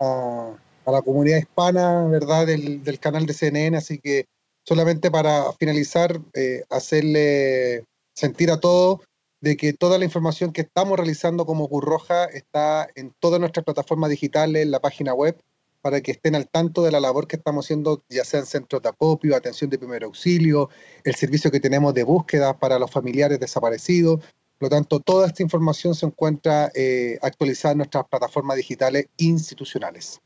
a, 0.00 0.50
a 0.86 0.90
la 0.90 1.02
comunidad 1.02 1.38
hispana, 1.38 2.04
¿verdad?, 2.04 2.46
del, 2.46 2.82
del, 2.82 2.98
canal 2.98 3.26
de 3.26 3.34
CNN. 3.34 3.76
Así 3.76 3.98
que 3.98 4.26
solamente 4.64 5.10
para 5.10 5.52
finalizar, 5.58 6.20
eh, 6.34 6.62
hacerle 6.70 7.84
sentir 8.14 8.50
a 8.50 8.58
todos 8.60 9.00
de 9.40 9.56
que 9.56 9.72
toda 9.72 9.98
la 9.98 10.04
información 10.04 10.52
que 10.52 10.62
estamos 10.62 10.98
realizando 10.98 11.46
como 11.46 11.68
Curroja 11.68 12.24
está 12.24 12.88
en 12.94 13.14
todas 13.20 13.40
nuestras 13.40 13.64
plataformas 13.64 14.10
digitales, 14.10 14.62
en 14.62 14.70
la 14.70 14.80
página 14.80 15.14
web, 15.14 15.40
para 15.80 16.00
que 16.00 16.10
estén 16.10 16.34
al 16.34 16.48
tanto 16.48 16.82
de 16.82 16.90
la 16.90 17.00
labor 17.00 17.28
que 17.28 17.36
estamos 17.36 17.66
haciendo, 17.66 18.02
ya 18.08 18.24
sea 18.24 18.40
en 18.40 18.46
centros 18.46 18.82
de 18.82 18.88
acopio, 18.88 19.36
atención 19.36 19.70
de 19.70 19.78
primer 19.78 20.04
auxilio, 20.04 20.70
el 21.04 21.14
servicio 21.14 21.50
que 21.50 21.60
tenemos 21.60 21.94
de 21.94 22.02
búsqueda 22.02 22.58
para 22.58 22.78
los 22.78 22.90
familiares 22.90 23.38
desaparecidos. 23.38 24.20
Por 24.58 24.66
lo 24.66 24.70
tanto, 24.70 24.98
toda 24.98 25.28
esta 25.28 25.42
información 25.42 25.94
se 25.94 26.06
encuentra 26.06 26.72
eh, 26.74 27.18
actualizada 27.22 27.72
en 27.72 27.78
nuestras 27.78 28.06
plataformas 28.08 28.56
digitales 28.56 29.06
institucionales. 29.18 30.20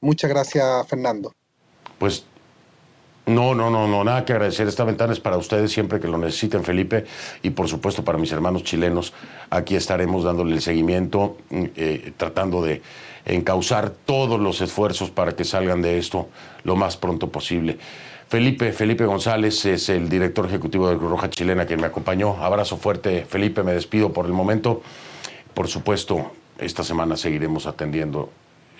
Muchas 0.00 0.28
gracias, 0.28 0.86
Fernando. 0.86 1.32
Pues 1.98 2.24
no, 3.28 3.54
no, 3.54 3.70
no, 3.70 3.86
no, 3.86 4.04
nada 4.04 4.24
que 4.24 4.32
agradecer. 4.32 4.66
Esta 4.66 4.84
ventana 4.84 5.12
es 5.12 5.20
para 5.20 5.36
ustedes 5.36 5.70
siempre 5.70 6.00
que 6.00 6.08
lo 6.08 6.16
necesiten, 6.16 6.64
Felipe, 6.64 7.04
y 7.42 7.50
por 7.50 7.68
supuesto 7.68 8.02
para 8.02 8.16
mis 8.16 8.32
hermanos 8.32 8.64
chilenos. 8.64 9.12
Aquí 9.50 9.76
estaremos 9.76 10.24
dándole 10.24 10.54
el 10.54 10.62
seguimiento, 10.62 11.36
mm, 11.50 11.64
eh, 11.76 12.12
tratando 12.16 12.62
de 12.62 12.80
encauzar 13.26 13.90
todos 13.90 14.40
los 14.40 14.62
esfuerzos 14.62 15.10
para 15.10 15.36
que 15.36 15.44
salgan 15.44 15.82
de 15.82 15.98
esto 15.98 16.28
lo 16.64 16.74
más 16.74 16.96
pronto 16.96 17.28
posible. 17.28 17.78
Felipe, 18.28 18.72
Felipe 18.72 19.04
González 19.04 19.64
es 19.66 19.90
el 19.90 20.08
director 20.08 20.46
ejecutivo 20.46 20.88
de 20.88 20.96
Cruz 20.96 21.10
Roja 21.10 21.28
Chilena 21.28 21.66
que 21.66 21.76
me 21.76 21.86
acompañó. 21.86 22.42
Abrazo 22.42 22.78
fuerte, 22.78 23.26
Felipe, 23.28 23.62
me 23.62 23.74
despido 23.74 24.12
por 24.12 24.24
el 24.24 24.32
momento. 24.32 24.82
Por 25.52 25.68
supuesto, 25.68 26.32
esta 26.58 26.82
semana 26.82 27.16
seguiremos 27.16 27.66
atendiendo 27.66 28.30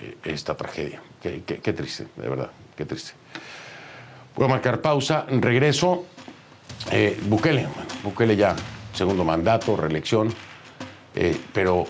eh, 0.00 0.16
esta 0.24 0.56
tragedia. 0.56 1.02
qué 1.20 1.72
triste, 1.74 2.06
de 2.16 2.28
verdad, 2.28 2.50
qué 2.76 2.86
triste. 2.86 3.12
Voy 4.38 4.44
a 4.44 4.50
marcar 4.50 4.80
pausa, 4.80 5.26
regreso. 5.28 6.04
Eh, 6.92 7.18
Bukele, 7.24 7.66
Bukele 8.04 8.36
ya, 8.36 8.54
segundo 8.92 9.24
mandato, 9.24 9.76
reelección, 9.76 10.32
eh, 11.16 11.36
pero 11.52 11.86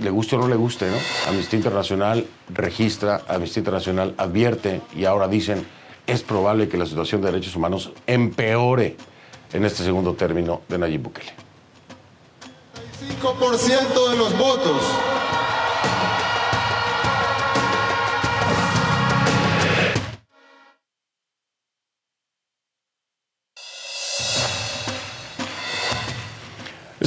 le 0.00 0.08
guste 0.08 0.36
o 0.36 0.38
no 0.38 0.48
le 0.48 0.56
guste, 0.56 0.86
¿no? 0.86 0.96
Amnistía 1.28 1.58
Internacional 1.58 2.26
registra, 2.48 3.20
Amnistía 3.28 3.60
Internacional 3.60 4.14
advierte 4.16 4.80
y 4.96 5.04
ahora 5.04 5.28
dicen 5.28 5.66
es 6.06 6.22
probable 6.22 6.66
que 6.66 6.78
la 6.78 6.86
situación 6.86 7.20
de 7.20 7.30
derechos 7.30 7.54
humanos 7.56 7.92
empeore 8.06 8.96
en 9.52 9.66
este 9.66 9.84
segundo 9.84 10.14
término 10.14 10.62
de 10.70 10.78
Nayib 10.78 11.02
Bukele. 11.02 11.34
5% 13.20 14.10
de 14.12 14.16
los 14.16 14.38
votos 14.38 14.80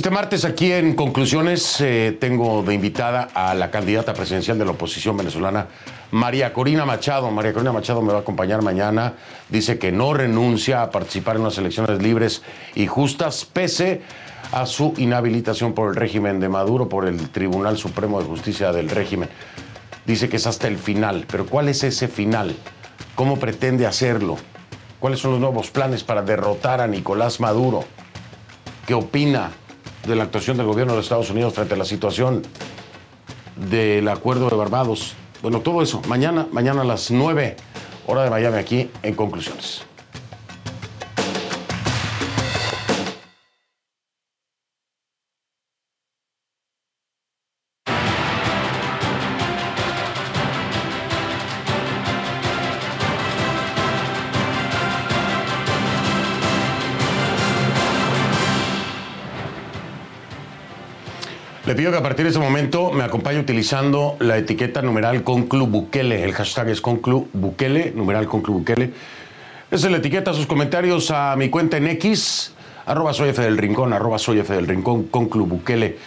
Este 0.09 0.21
martes 0.21 0.43
aquí 0.43 0.71
en 0.71 0.95
Conclusiones 0.95 1.79
eh, 1.81 2.17
tengo 2.19 2.63
de 2.63 2.73
invitada 2.73 3.27
a 3.31 3.53
la 3.53 3.69
candidata 3.69 4.15
presidencial 4.15 4.57
de 4.57 4.65
la 4.65 4.71
oposición 4.71 5.15
venezolana, 5.15 5.67
María 6.09 6.51
Corina 6.51 6.83
Machado. 6.83 7.29
María 7.29 7.53
Corina 7.53 7.71
Machado 7.71 8.01
me 8.01 8.11
va 8.11 8.17
a 8.17 8.21
acompañar 8.21 8.63
mañana. 8.63 9.13
Dice 9.49 9.77
que 9.77 9.91
no 9.91 10.15
renuncia 10.15 10.81
a 10.81 10.89
participar 10.89 11.35
en 11.35 11.43
unas 11.43 11.59
elecciones 11.59 12.01
libres 12.01 12.41
y 12.73 12.87
justas, 12.87 13.45
pese 13.45 14.01
a 14.51 14.65
su 14.65 14.95
inhabilitación 14.97 15.73
por 15.73 15.89
el 15.89 15.95
régimen 15.95 16.39
de 16.39 16.49
Maduro, 16.49 16.89
por 16.89 17.05
el 17.05 17.29
Tribunal 17.29 17.77
Supremo 17.77 18.19
de 18.19 18.25
Justicia 18.25 18.71
del 18.71 18.89
régimen. 18.89 19.29
Dice 20.07 20.27
que 20.27 20.37
es 20.37 20.47
hasta 20.47 20.67
el 20.67 20.79
final. 20.79 21.27
Pero 21.31 21.45
¿cuál 21.45 21.69
es 21.69 21.83
ese 21.83 22.07
final? 22.07 22.55
¿Cómo 23.13 23.37
pretende 23.37 23.85
hacerlo? 23.85 24.37
¿Cuáles 24.99 25.19
son 25.19 25.33
los 25.33 25.39
nuevos 25.39 25.69
planes 25.69 26.03
para 26.03 26.23
derrotar 26.23 26.81
a 26.81 26.87
Nicolás 26.87 27.39
Maduro? 27.39 27.83
¿Qué 28.87 28.95
opina 28.95 29.51
de 30.09 30.15
la 30.15 30.23
actuación 30.23 30.57
del 30.57 30.65
gobierno 30.65 30.95
de 30.95 31.01
Estados 31.01 31.29
Unidos 31.29 31.53
frente 31.53 31.75
a 31.75 31.77
la 31.77 31.85
situación 31.85 32.41
del 33.69 34.07
acuerdo 34.07 34.49
de 34.49 34.55
Barbados. 34.55 35.13
Bueno, 35.41 35.61
todo 35.61 35.81
eso, 35.81 36.01
mañana, 36.07 36.47
mañana 36.51 36.81
a 36.81 36.85
las 36.85 37.11
9, 37.11 37.55
hora 38.07 38.23
de 38.23 38.29
Miami, 38.29 38.57
aquí 38.57 38.89
en 39.03 39.13
conclusiones. 39.13 39.88
Pido 61.79 61.93
que 61.93 61.97
a 61.97 62.03
partir 62.03 62.25
de 62.25 62.31
ese 62.31 62.39
momento 62.39 62.91
me 62.91 63.05
acompañe 63.05 63.39
utilizando 63.39 64.17
la 64.19 64.37
etiqueta 64.37 64.81
numeral 64.81 65.23
Conclu 65.23 65.65
Bukele. 65.65 66.25
El 66.25 66.33
hashtag 66.33 66.67
es 66.67 66.81
Conclu 66.81 67.29
Bukele, 67.31 67.93
numeral 67.95 68.27
Conclu 68.27 68.55
Bukele. 68.55 68.91
Esa 69.71 69.85
es 69.87 69.91
la 69.93 69.99
etiqueta, 69.99 70.33
sus 70.33 70.45
comentarios 70.45 71.09
a 71.09 71.37
mi 71.37 71.49
cuenta 71.49 71.77
en 71.77 71.87
X, 71.87 72.51
arroba 72.85 73.13
soy 73.13 73.29
F 73.29 73.41
del 73.41 73.57
Rincón, 73.57 73.93
arroba 73.93 74.19
soy 74.19 74.39
F 74.39 74.53
del 74.53 74.67
Rincón, 74.67 75.05
Conclu 75.05 75.45
Bukele. 75.45 75.97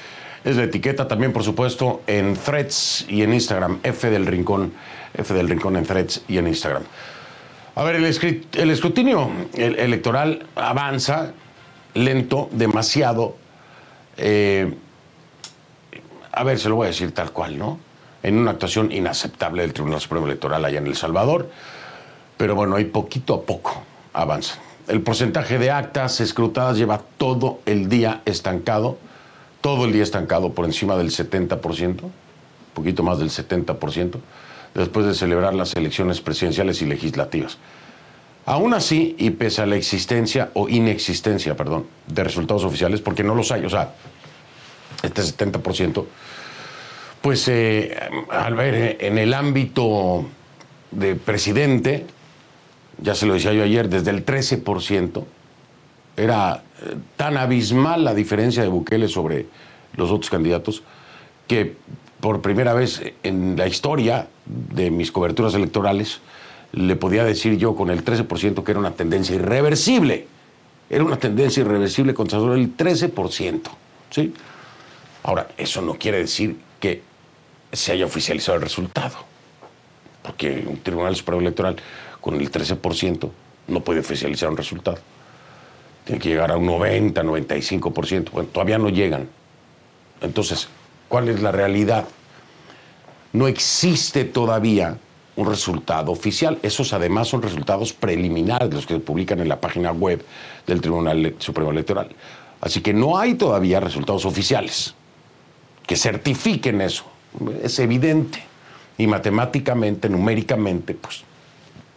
Es 0.45 0.57
la 0.57 0.65
etiqueta 0.65 1.09
también, 1.09 1.33
por 1.33 1.43
supuesto, 1.43 2.03
en 2.07 2.37
Threads 2.37 3.07
y 3.09 3.23
en 3.23 3.33
Instagram, 3.33 3.79
F 3.83 4.11
del 4.11 4.27
Rincón, 4.27 4.75
F 5.15 5.33
del 5.33 5.49
Rincón 5.49 5.79
en 5.79 5.87
Threads 5.87 6.23
y 6.29 6.37
en 6.37 6.49
Instagram. 6.49 6.83
A 7.77 7.83
ver, 7.83 7.95
el, 7.95 8.05
escrutinio 8.05 9.31
electoral 9.55 10.45
avanza 10.55 11.33
lento, 11.95 12.51
demasiado. 12.53 13.37
eh, 14.19 14.71
a 16.33 16.45
ver, 16.45 16.59
se 16.59 16.69
lo 16.69 16.77
voy 16.77 16.87
a 16.87 16.89
decir 16.89 17.13
tal 17.13 17.31
cual, 17.33 17.59
¿no? 17.59 17.79
En 18.23 18.39
una 18.39 18.53
actuación 18.53 18.91
inaceptable 18.91 19.63
del 19.63 19.73
Tribunal 19.73 20.01
Supremo 20.01 20.27
Electoral 20.27 20.65
allá 20.65 20.79
en 20.79 20.87
El 20.87 20.97
Salvador. 20.97 21.51
Pero 22.37 22.55
bueno, 22.55 22.77
ahí 22.77 22.87
poquito 22.87 23.35
a 23.35 23.43
poco 23.43 23.83
avanzan. 24.13 24.59
El 24.89 25.03
porcentaje 25.03 25.59
de 25.59 25.71
actas 25.71 26.21
escrutadas 26.21 26.77
lleva 26.77 27.03
todo 27.19 27.61
el 27.67 27.89
día 27.89 28.23
estancado, 28.25 28.99
todo 29.61 29.85
el 29.85 29.93
día 29.93 30.03
estancado 30.03 30.53
por 30.53 30.65
encima 30.65 30.97
del 30.97 31.11
70%, 31.11 32.01
poquito 32.75 33.03
más 33.03 33.19
del 33.19 33.31
70%, 33.31 34.17
después 34.75 35.07
de 35.07 35.15
celebrar 35.15 35.55
las 35.55 35.75
elecciones 35.75 36.21
presidenciales 36.21 36.83
y 36.83 36.87
legislativas. 36.87 37.59
Aún 38.45 38.75
así, 38.75 39.15
y 39.19 39.31
pese 39.31 39.63
a 39.63 39.67
la 39.67 39.77
existencia 39.77 40.51
o 40.55 40.69
inexistencia, 40.69 41.57
perdón, 41.57 41.87
de 42.09 42.25
resultados 42.25 42.65
oficiales, 42.65 43.01
porque 43.01 43.23
no 43.23 43.37
los 43.37 43.53
hay, 43.53 43.65
o 43.65 43.71
sea, 43.71 43.95
este 45.03 45.23
70%, 45.23 46.05
pues 47.21 47.47
eh, 47.49 47.97
al 48.31 48.55
ver 48.55 48.75
eh, 48.75 48.97
en 49.01 49.19
el 49.19 49.35
ámbito 49.35 50.25
de 50.91 51.15
presidente, 51.15 52.07
ya 53.01 53.15
se 53.15 53.27
lo 53.27 53.35
decía 53.35 53.53
yo 53.53 53.63
ayer, 53.63 53.89
desde 53.89 54.11
el 54.11 54.25
13%, 54.25 55.25
era 56.17 56.63
eh, 56.83 56.97
tan 57.17 57.37
abismal 57.37 58.05
la 58.05 58.15
diferencia 58.15 58.63
de 58.63 58.69
Bukele 58.69 59.09
sobre 59.09 59.47
los 59.97 60.11
otros 60.11 60.31
candidatos 60.31 60.83
que 61.47 61.77
por 62.21 62.41
primera 62.41 62.73
vez 62.73 63.03
en 63.23 63.57
la 63.57 63.67
historia 63.67 64.29
de 64.47 64.91
mis 64.91 65.11
coberturas 65.11 65.55
electorales 65.55 66.21
le 66.73 66.97
podía 66.97 67.25
decir 67.25 67.59
yo 67.59 67.75
con 67.75 67.91
el 67.91 68.05
13% 68.05 68.63
que 68.63 68.71
era 68.71 68.81
una 68.81 68.93
tendencia 68.93 69.35
irreversible. 69.35 70.27
Era 70.89 71.05
una 71.05 71.19
tendencia 71.19 71.61
irreversible 71.63 72.15
contra 72.15 72.39
solo 72.39 72.55
el 72.55 72.77
13%. 72.77 73.61
¿sí? 74.11 74.33
Ahora, 75.23 75.49
eso 75.57 75.81
no 75.83 75.95
quiere 75.95 76.19
decir 76.19 76.59
que 76.81 77.03
se 77.73 77.93
haya 77.93 78.05
oficializado 78.05 78.57
el 78.57 78.63
resultado, 78.63 79.17
porque 80.23 80.65
un 80.67 80.81
Tribunal 80.83 81.15
Supremo 81.15 81.41
Electoral 81.41 81.77
con 82.21 82.35
el 82.35 82.51
13% 82.51 83.31
no 83.69 83.81
puede 83.81 84.01
oficializar 84.01 84.49
un 84.51 84.57
resultado. 84.57 84.99
Tiene 86.05 86.21
que 86.21 86.31
llegar 86.31 86.51
a 86.51 86.57
un 86.57 86.67
90, 86.67 87.23
95%. 87.23 88.31
Bueno, 88.33 88.49
todavía 88.49 88.79
no 88.79 88.89
llegan. 88.89 89.29
Entonces, 90.21 90.69
¿cuál 91.09 91.29
es 91.29 91.41
la 91.41 91.53
realidad? 91.53 92.09
No 93.33 93.47
existe 93.47 94.25
todavía 94.25 94.99
un 95.37 95.47
resultado 95.47 96.11
oficial. 96.11 96.59
Esos 96.63 96.93
además 96.93 97.29
son 97.29 97.43
resultados 97.43 97.93
preliminares, 97.93 98.75
los 98.75 98.87
que 98.87 98.95
se 98.95 99.01
publican 99.01 99.41
en 99.41 99.49
la 99.49 99.61
página 99.61 99.93
web 99.93 100.25
del 100.67 100.81
Tribunal 100.81 101.37
Supremo 101.39 101.71
Electoral. 101.71 102.11
Así 102.61 102.81
que 102.81 102.93
no 102.93 103.19
hay 103.19 103.35
todavía 103.35 103.79
resultados 103.81 104.25
oficiales 104.25 104.95
que 105.87 105.97
certifiquen 105.97 106.81
eso. 106.81 107.05
Es 107.63 107.79
evidente. 107.79 108.43
Y 108.99 109.07
matemáticamente, 109.07 110.09
numéricamente, 110.09 110.95
pues 110.95 111.25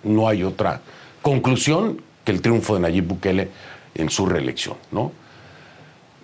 no 0.03 0.27
hay 0.27 0.43
otra 0.43 0.81
conclusión 1.21 2.01
que 2.23 2.31
el 2.31 2.41
triunfo 2.41 2.75
de 2.75 2.81
Nayib 2.81 3.05
Bukele 3.05 3.49
en 3.93 4.09
su 4.09 4.25
reelección, 4.25 4.77
¿no? 4.91 5.11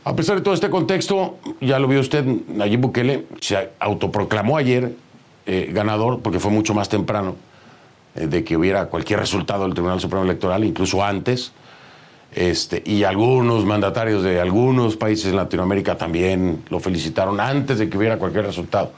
A 0.03 0.15
pesar 0.15 0.37
de 0.37 0.41
todo 0.41 0.55
este 0.55 0.69
contexto, 0.69 1.37
ya 1.59 1.77
lo 1.77 1.87
vio 1.87 1.99
usted, 1.99 2.25
Nayib 2.25 2.79
Bukele 2.79 3.27
se 3.39 3.69
autoproclamó 3.79 4.57
ayer 4.57 4.95
eh, 5.45 5.69
ganador 5.71 6.21
porque 6.21 6.39
fue 6.39 6.51
mucho 6.51 6.73
más 6.73 6.89
temprano 6.89 7.35
eh, 8.15 8.27
de 8.27 8.43
que 8.43 8.57
hubiera 8.57 8.87
cualquier 8.87 9.19
resultado 9.19 9.63
del 9.63 9.73
Tribunal 9.73 9.99
Supremo 9.99 10.23
Electoral, 10.25 10.63
incluso 10.63 11.03
antes. 11.03 11.51
Este, 12.33 12.81
y 12.85 13.03
algunos 13.03 13.65
mandatarios 13.65 14.23
de 14.23 14.39
algunos 14.39 14.95
países 14.95 15.25
en 15.27 15.35
Latinoamérica 15.35 15.97
también 15.97 16.63
lo 16.69 16.79
felicitaron 16.79 17.39
antes 17.41 17.77
de 17.79 17.89
que 17.89 17.97
hubiera 17.97 18.17
cualquier 18.17 18.45
resultado. 18.45 18.93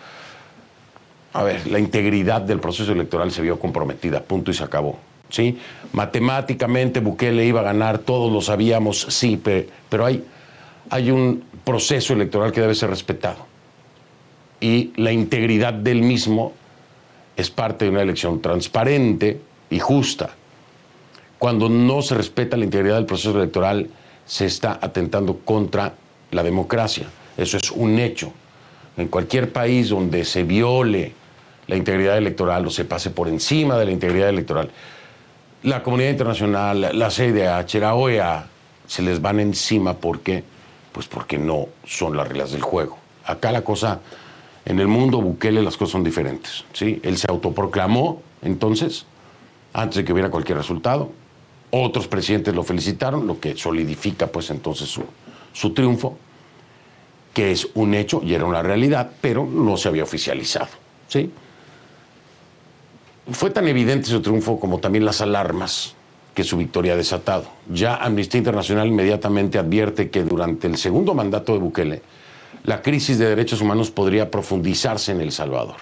A 1.33 1.41
ver, 1.41 1.65
la 1.65 1.79
integridad 1.79 2.41
del 2.41 2.59
proceso 2.59 2.91
electoral 2.91 3.31
se 3.31 3.41
vio 3.41 3.57
comprometida, 3.57 4.21
punto 4.21 4.51
y 4.51 4.53
se 4.53 4.63
acabó. 4.63 4.99
¿sí? 5.29 5.57
Matemáticamente 5.93 6.99
Bukele 6.99 7.43
iba 7.43 7.61
a 7.61 7.63
ganar, 7.63 7.97
todos 7.97 8.31
lo 8.31 8.39
sabíamos, 8.39 9.01
sí, 9.09 9.37
pe- 9.37 9.67
pero 9.89 10.05
hay, 10.05 10.23
hay 10.91 11.09
un 11.09 11.43
proceso 11.63 12.13
electoral 12.13 12.51
que 12.51 12.61
debe 12.61 12.75
ser 12.75 12.91
respetado. 12.91 13.47
Y 14.61 14.93
la 14.95 15.11
integridad 15.11 15.73
del 15.73 16.03
mismo 16.03 16.53
es 17.35 17.49
parte 17.49 17.85
de 17.85 17.91
una 17.91 18.03
elección 18.03 18.39
transparente 18.39 19.41
y 19.71 19.79
justa. 19.79 20.35
Cuando 21.43 21.67
no 21.67 22.01
se 22.01 22.15
respeta 22.15 22.55
la 22.55 22.63
integridad 22.63 22.95
del 22.95 23.05
proceso 23.05 23.35
electoral, 23.35 23.89
se 24.25 24.45
está 24.45 24.79
atentando 24.81 25.39
contra 25.39 25.93
la 26.31 26.41
democracia. 26.41 27.07
Eso 27.35 27.57
es 27.57 27.69
un 27.69 27.99
hecho. 27.99 28.31
En 28.95 29.09
cualquier 29.09 29.51
país 29.51 29.89
donde 29.89 30.23
se 30.23 30.43
viole 30.43 31.11
la 31.67 31.75
integridad 31.75 32.17
electoral 32.17 32.65
o 32.65 32.69
se 32.69 32.85
pase 32.85 33.09
por 33.09 33.27
encima 33.27 33.77
de 33.77 33.83
la 33.83 33.91
integridad 33.91 34.29
electoral, 34.29 34.71
la 35.63 35.83
comunidad 35.83 36.11
internacional, 36.11 36.97
la 36.97 37.11
CIDH, 37.11 37.73
la 37.81 37.93
OEA, 37.93 38.47
se 38.87 39.01
les 39.01 39.21
van 39.21 39.41
encima 39.41 39.95
porque, 39.95 40.45
pues 40.93 41.07
porque 41.07 41.37
no 41.37 41.67
son 41.85 42.15
las 42.15 42.25
reglas 42.25 42.53
del 42.53 42.61
juego. 42.61 42.97
Acá 43.25 43.51
la 43.51 43.65
cosa, 43.65 43.99
en 44.63 44.79
el 44.79 44.87
mundo 44.87 45.19
Bukele 45.19 45.61
las 45.61 45.75
cosas 45.75 45.91
son 45.91 46.05
diferentes. 46.05 46.63
¿sí? 46.71 47.01
Él 47.03 47.17
se 47.17 47.29
autoproclamó 47.29 48.21
entonces, 48.43 49.05
antes 49.73 49.97
de 49.97 50.05
que 50.05 50.13
hubiera 50.13 50.29
cualquier 50.29 50.57
resultado. 50.57 51.11
Otros 51.75 52.07
presidentes 52.07 52.53
lo 52.53 52.61
felicitaron, 52.61 53.25
lo 53.25 53.39
que 53.39 53.57
solidifica 53.57 54.27
pues 54.27 54.51
entonces 54.51 54.87
su, 54.89 55.03
su 55.53 55.73
triunfo, 55.73 56.15
que 57.33 57.51
es 57.51 57.67
un 57.73 57.95
hecho 57.95 58.21
y 58.23 58.35
era 58.35 58.45
una 58.45 58.61
realidad, 58.61 59.09
pero 59.21 59.43
no 59.43 59.75
se 59.75 59.87
había 59.87 60.03
oficializado. 60.03 60.67
¿sí? 61.07 61.31
Fue 63.31 63.49
tan 63.49 63.67
evidente 63.67 64.07
su 64.07 64.21
triunfo 64.21 64.59
como 64.59 64.77
también 64.77 65.03
las 65.03 65.21
alarmas 65.21 65.95
que 66.35 66.43
su 66.43 66.57
victoria 66.57 66.93
ha 66.93 66.97
desatado. 66.97 67.45
Ya 67.67 67.95
Amnistía 67.95 68.37
Internacional 68.37 68.87
inmediatamente 68.87 69.57
advierte 69.57 70.11
que 70.11 70.23
durante 70.23 70.67
el 70.67 70.77
segundo 70.77 71.15
mandato 71.15 71.53
de 71.53 71.57
Bukele, 71.57 72.01
la 72.65 72.83
crisis 72.83 73.17
de 73.17 73.29
derechos 73.29 73.61
humanos 73.61 73.89
podría 73.89 74.29
profundizarse 74.29 75.11
en 75.11 75.21
El 75.21 75.31
Salvador. 75.31 75.77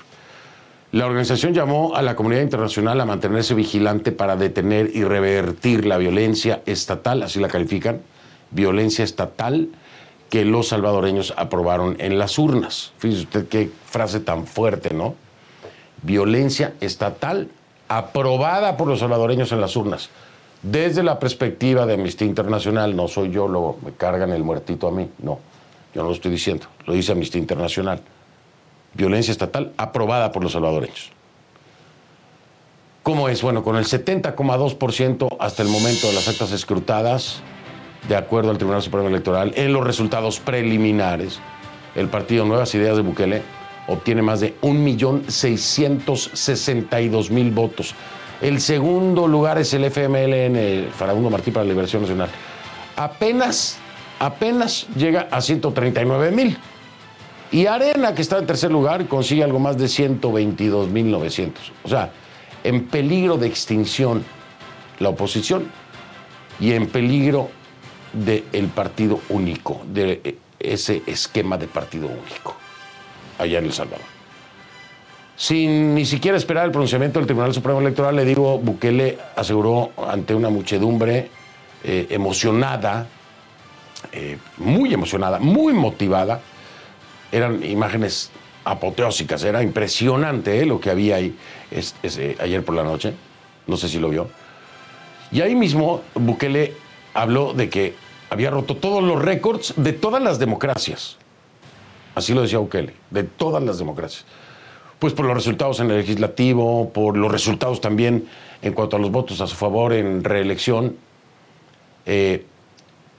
La 0.92 1.06
organización 1.06 1.54
llamó 1.54 1.96
a 1.96 2.02
la 2.02 2.18
comunidad 2.18 2.42
internacional 2.42 3.00
a 3.00 3.06
mantenerse 3.06 3.54
vigilante 3.54 4.12
para 4.12 4.36
detener 4.36 4.92
y 4.94 5.06
revertir 5.06 5.86
la 5.86 5.98
violencia 5.98 6.62
estatal, 6.66 7.24
así 7.24 7.40
la 7.40 7.48
califican, 7.48 8.02
violencia 8.52 9.06
estatal 9.06 9.70
que 10.30 10.44
los 10.44 10.68
salvadoreños 10.68 11.34
aprobaron 11.38 11.96
en 12.00 12.20
las 12.20 12.38
urnas. 12.38 12.92
Fíjese 12.98 13.22
usted 13.24 13.48
qué 13.48 13.72
frase 13.86 14.20
tan 14.20 14.46
fuerte, 14.46 14.94
¿no? 14.94 15.16
Violencia 16.02 16.74
estatal 16.82 17.48
aprobada 17.88 18.76
por 18.76 18.90
los 18.90 19.00
salvadoreños 19.00 19.54
en 19.54 19.62
las 19.62 19.78
urnas. 19.78 20.10
Desde 20.62 21.04
la 21.04 21.20
perspectiva 21.20 21.86
de 21.86 21.94
Amnistía 21.94 22.28
Internacional, 22.28 22.98
no 22.98 23.08
soy 23.08 23.32
yo, 23.32 23.48
luego 23.48 23.80
me 23.86 23.94
cargan 23.94 24.32
el 24.32 24.44
muertito 24.44 24.90
a 24.90 24.92
mí, 24.92 25.10
no, 25.20 25.40
yo 25.96 26.02
no 26.02 26.10
lo 26.10 26.16
estoy 26.16 26.32
diciendo, 26.32 26.66
lo 26.86 26.94
dice 26.94 27.14
Amnistía 27.14 27.40
Internacional 27.40 28.02
violencia 28.94 29.32
estatal 29.32 29.74
aprobada 29.78 30.32
por 30.32 30.44
los 30.44 30.52
salvadoreños. 30.54 31.12
¿Cómo 33.04 33.30
es? 33.30 33.42
Bueno, 33.42 33.64
con 33.64 33.78
el 33.78 33.86
70,2% 33.86 35.38
hasta 35.40 35.64
el 35.64 35.70
momento 35.70 36.08
de 36.08 36.14
las 36.14 36.28
actas 36.28 36.52
escrutadas, 36.52 37.42
de 38.08 38.16
acuerdo 38.16 38.52
al 38.52 38.58
Tribunal 38.58 38.84
Supremo 38.84 39.08
Electoral, 39.08 39.54
en 39.56 39.74
los 39.74 39.84
resultados 39.84 40.40
preliminares, 40.40 41.40
el 41.96 42.10
partido 42.10 42.46
Nuevas 42.46 42.76
Ideas 42.76 42.96
de 42.96 43.02
Bukele 43.02 43.42
obtiene 43.88 44.22
más 44.22 44.40
de 44.40 44.56
1.662.000 44.62 47.54
votos. 47.54 47.96
El 48.42 48.62
segundo 48.62 49.28
lugar 49.28 49.58
es 49.58 49.74
el 49.74 49.84
FMLN, 49.86 50.92
Farabundo 50.92 51.30
Martí 51.30 51.52
para 51.52 51.64
la 51.64 51.70
Liberación 51.70 52.02
Nacional. 52.04 52.30
Apenas, 52.96 53.78
apenas 54.20 54.88
llega 54.96 55.28
a 55.32 55.40
139.000. 55.40 56.58
Y 57.52 57.66
Arena, 57.66 58.16
que 58.16 58.22
está 58.22 58.38
en 58.38 58.48
tercer 58.48 58.72
lugar, 58.72 59.08
consigue 59.08 59.44
algo 59.44 59.60
más 59.60 59.78
de 59.78 59.86
122.900. 59.86 61.52
O 61.84 61.90
sea, 61.90 62.12
en 62.64 62.88
peligro 62.88 63.38
de 63.38 63.48
extinción 63.48 64.24
la 65.00 65.10
oposición 65.10 65.66
y 66.60 66.72
en 66.72 66.88
peligro 66.88 67.50
del 68.14 68.68
partido 68.68 69.20
único, 69.30 69.82
de 69.86 70.38
ese 70.60 71.02
esquema 71.08 71.58
de 71.58 71.68
partido 71.68 72.08
único, 72.08 72.56
allá 73.38 73.60
en 73.60 73.66
El 73.66 73.74
Salvador. 73.74 74.06
Sin 75.36 75.96
ni 75.96 76.06
siquiera 76.06 76.38
esperar 76.38 76.66
el 76.66 76.72
pronunciamiento 76.72 77.20
del 77.20 77.26
Tribunal 77.26 77.54
Supremo 77.54 77.80
Electoral, 77.80 78.16
le 78.16 78.26
digo, 78.26 78.60
Bukele 78.60 79.18
aseguró 79.36 79.92
ante 80.08 80.36
una 80.36 80.50
muchedumbre 80.50 81.30
eh, 81.84 82.08
emocionada, 82.12 83.08
eh, 84.12 84.38
muy 84.58 84.94
emocionada, 84.94 85.40
muy 85.40 85.74
motivada, 85.74 86.42
eran 87.32 87.64
imágenes 87.64 88.32
apoteósicas, 88.64 89.44
era 89.44 89.64
impresionante 89.64 90.62
eh, 90.62 90.66
lo 90.66 90.80
que 90.80 90.90
había 90.90 91.16
ahí 91.16 91.36
es, 91.72 91.96
es, 92.04 92.18
eh, 92.18 92.38
ayer 92.40 92.64
por 92.64 92.76
la 92.76 92.84
noche, 92.84 93.14
no 93.68 93.78
sé 93.78 93.90
si 93.90 94.00
lo 94.00 94.10
vio. 94.10 94.30
Y 95.32 95.42
ahí 95.42 95.56
mismo 95.56 96.02
Bukele 96.14 96.74
habló 97.14 97.54
de 97.54 97.70
que 97.70 97.96
había 98.30 98.50
roto 98.50 98.78
todos 98.78 99.04
los 99.04 99.22
récords 99.22 99.74
de 99.78 99.94
todas 99.94 100.22
las 100.22 100.40
democracias. 100.40 101.18
Así 102.16 102.34
lo 102.34 102.42
decía 102.42 102.60
Bukele, 102.60 102.94
de 103.10 103.24
todas 103.24 103.64
las 103.64 103.78
democracias. 103.78 104.26
Pues 105.00 105.14
por 105.14 105.26
los 105.26 105.34
resultados 105.34 105.80
en 105.80 105.90
el 105.90 105.98
legislativo, 105.98 106.92
por 106.92 107.18
los 107.18 107.32
resultados 107.32 107.82
también 107.82 108.28
en 108.62 108.74
cuanto 108.74 108.98
a 108.98 109.00
los 109.00 109.10
votos 109.12 109.42
a 109.42 109.48
su 109.48 109.56
favor 109.56 109.94
en 109.94 110.24
reelección. 110.24 110.98
Eh, 112.06 112.46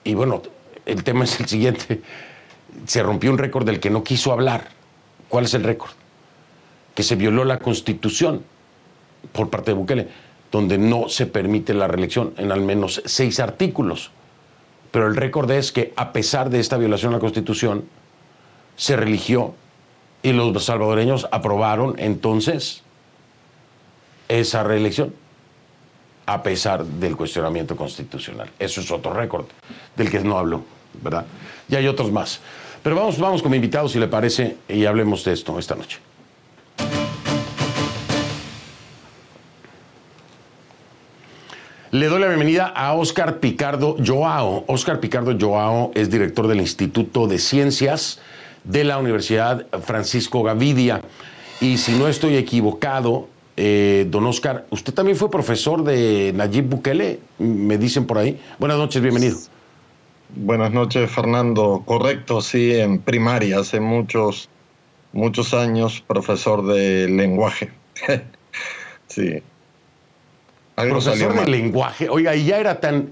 y 0.05 0.14
bueno, 0.14 0.42
el 0.87 1.03
tema 1.03 1.25
es 1.25 1.40
el 1.40 1.46
siguiente. 1.46 2.03
Se 2.87 3.03
rompió 3.03 3.31
un 3.31 3.39
récord 3.39 3.67
del 3.67 3.81
que 3.81 3.91
no 3.91 4.03
quiso 4.03 4.33
hablar. 4.33 4.69
¿Cuál 5.29 5.45
es 5.45 5.55
el 5.55 5.65
récord? 5.65 5.91
Que 6.95 7.03
se 7.03 7.17
violó 7.17 7.45
la 7.45 7.59
constitución 7.59 8.43
por 9.33 9.51
parte 9.51 9.71
de 9.71 9.77
Bukele, 9.77 10.09
donde 10.51 10.79
no 10.79 11.09
se 11.09 11.27
permite 11.27 11.75
la 11.75 11.89
reelección 11.89 12.35
en 12.37 12.53
al 12.53 12.61
menos 12.61 13.03
seis 13.05 13.41
artículos. 13.41 14.11
Pero 14.91 15.07
el 15.07 15.17
récord 15.17 15.51
es 15.51 15.73
que 15.73 15.93
a 15.97 16.13
pesar 16.13 16.51
de 16.51 16.61
esta 16.61 16.77
violación 16.77 17.13
a 17.13 17.17
la 17.17 17.21
constitución, 17.21 17.85
se 18.77 18.97
religió 18.97 19.55
y 20.23 20.33
los 20.33 20.65
salvadoreños 20.65 21.27
aprobaron 21.31 21.95
entonces 21.99 22.83
esa 24.29 24.63
reelección 24.63 25.15
a 26.27 26.43
pesar 26.43 26.85
del 26.85 27.17
cuestionamiento 27.17 27.77
constitucional. 27.77 28.51
Eso 28.59 28.81
es 28.81 28.91
otro 28.91 29.13
récord 29.13 29.47
del 29.97 30.11
que 30.11 30.21
no 30.21 30.39
hablo, 30.39 30.63
¿verdad? 31.03 31.27
Y 31.69 31.75
hay 31.75 31.89
otros 31.89 32.13
más. 32.13 32.41
Pero 32.83 32.97
vamos, 32.97 33.18
vamos 33.18 33.42
como 33.42 33.55
invitados, 33.55 33.92
si 33.92 33.99
le 33.99 34.09
parece, 34.09 34.57
y 34.68 34.85
hablemos 34.87 35.25
de 35.25 35.33
esto 35.33 35.59
esta 35.59 35.77
noche. 35.77 35.99
Le 41.92 42.07
doy 42.07 42.21
la 42.21 42.29
bienvenida 42.29 42.66
a 42.68 42.95
Óscar 42.95 43.38
Picardo 43.38 43.97
Joao. 44.05 44.64
Óscar 44.66 44.99
Picardo 44.99 45.37
Joao 45.38 45.92
es 45.95 46.11
director 46.11 46.49
del 46.49 46.61
Instituto 46.61 47.27
de 47.27 47.38
Ciencias 47.38 48.18
de 48.64 48.85
la 48.85 48.99
Universidad 48.99 49.66
Francisco 49.83 50.42
Gavidia. 50.42 51.03
Y 51.61 51.77
si 51.77 51.92
no 51.92 52.09
estoy 52.09 52.37
equivocado, 52.37 53.29
eh, 53.57 54.07
don 54.11 54.27
Oscar, 54.27 54.64
usted 54.71 54.95
también 54.95 55.18
fue 55.18 55.31
profesor 55.31 55.85
de 55.85 56.33
Nayib 56.35 56.64
Bukele, 56.64 57.21
me 57.38 57.77
dicen 57.77 58.07
por 58.07 58.18
ahí. 58.18 58.40
Buenas 58.59 58.79
noches, 58.79 59.03
bienvenido. 59.03 59.37
Buenas 60.35 60.73
noches, 60.73 61.11
Fernando. 61.11 61.83
Correcto, 61.85 62.40
sí, 62.40 62.75
en 62.75 62.99
primaria, 62.99 63.59
hace 63.59 63.81
muchos, 63.81 64.49
muchos 65.12 65.53
años, 65.53 66.03
profesor 66.07 66.66
de 66.66 67.07
lenguaje. 67.09 67.71
sí. 69.09 69.42
profesor 70.75 71.35
de 71.35 71.51
lenguaje. 71.51 72.09
Oiga, 72.09 72.35
y 72.35 72.47
ya 72.47 72.59
era 72.59 72.81
tan. 72.81 73.11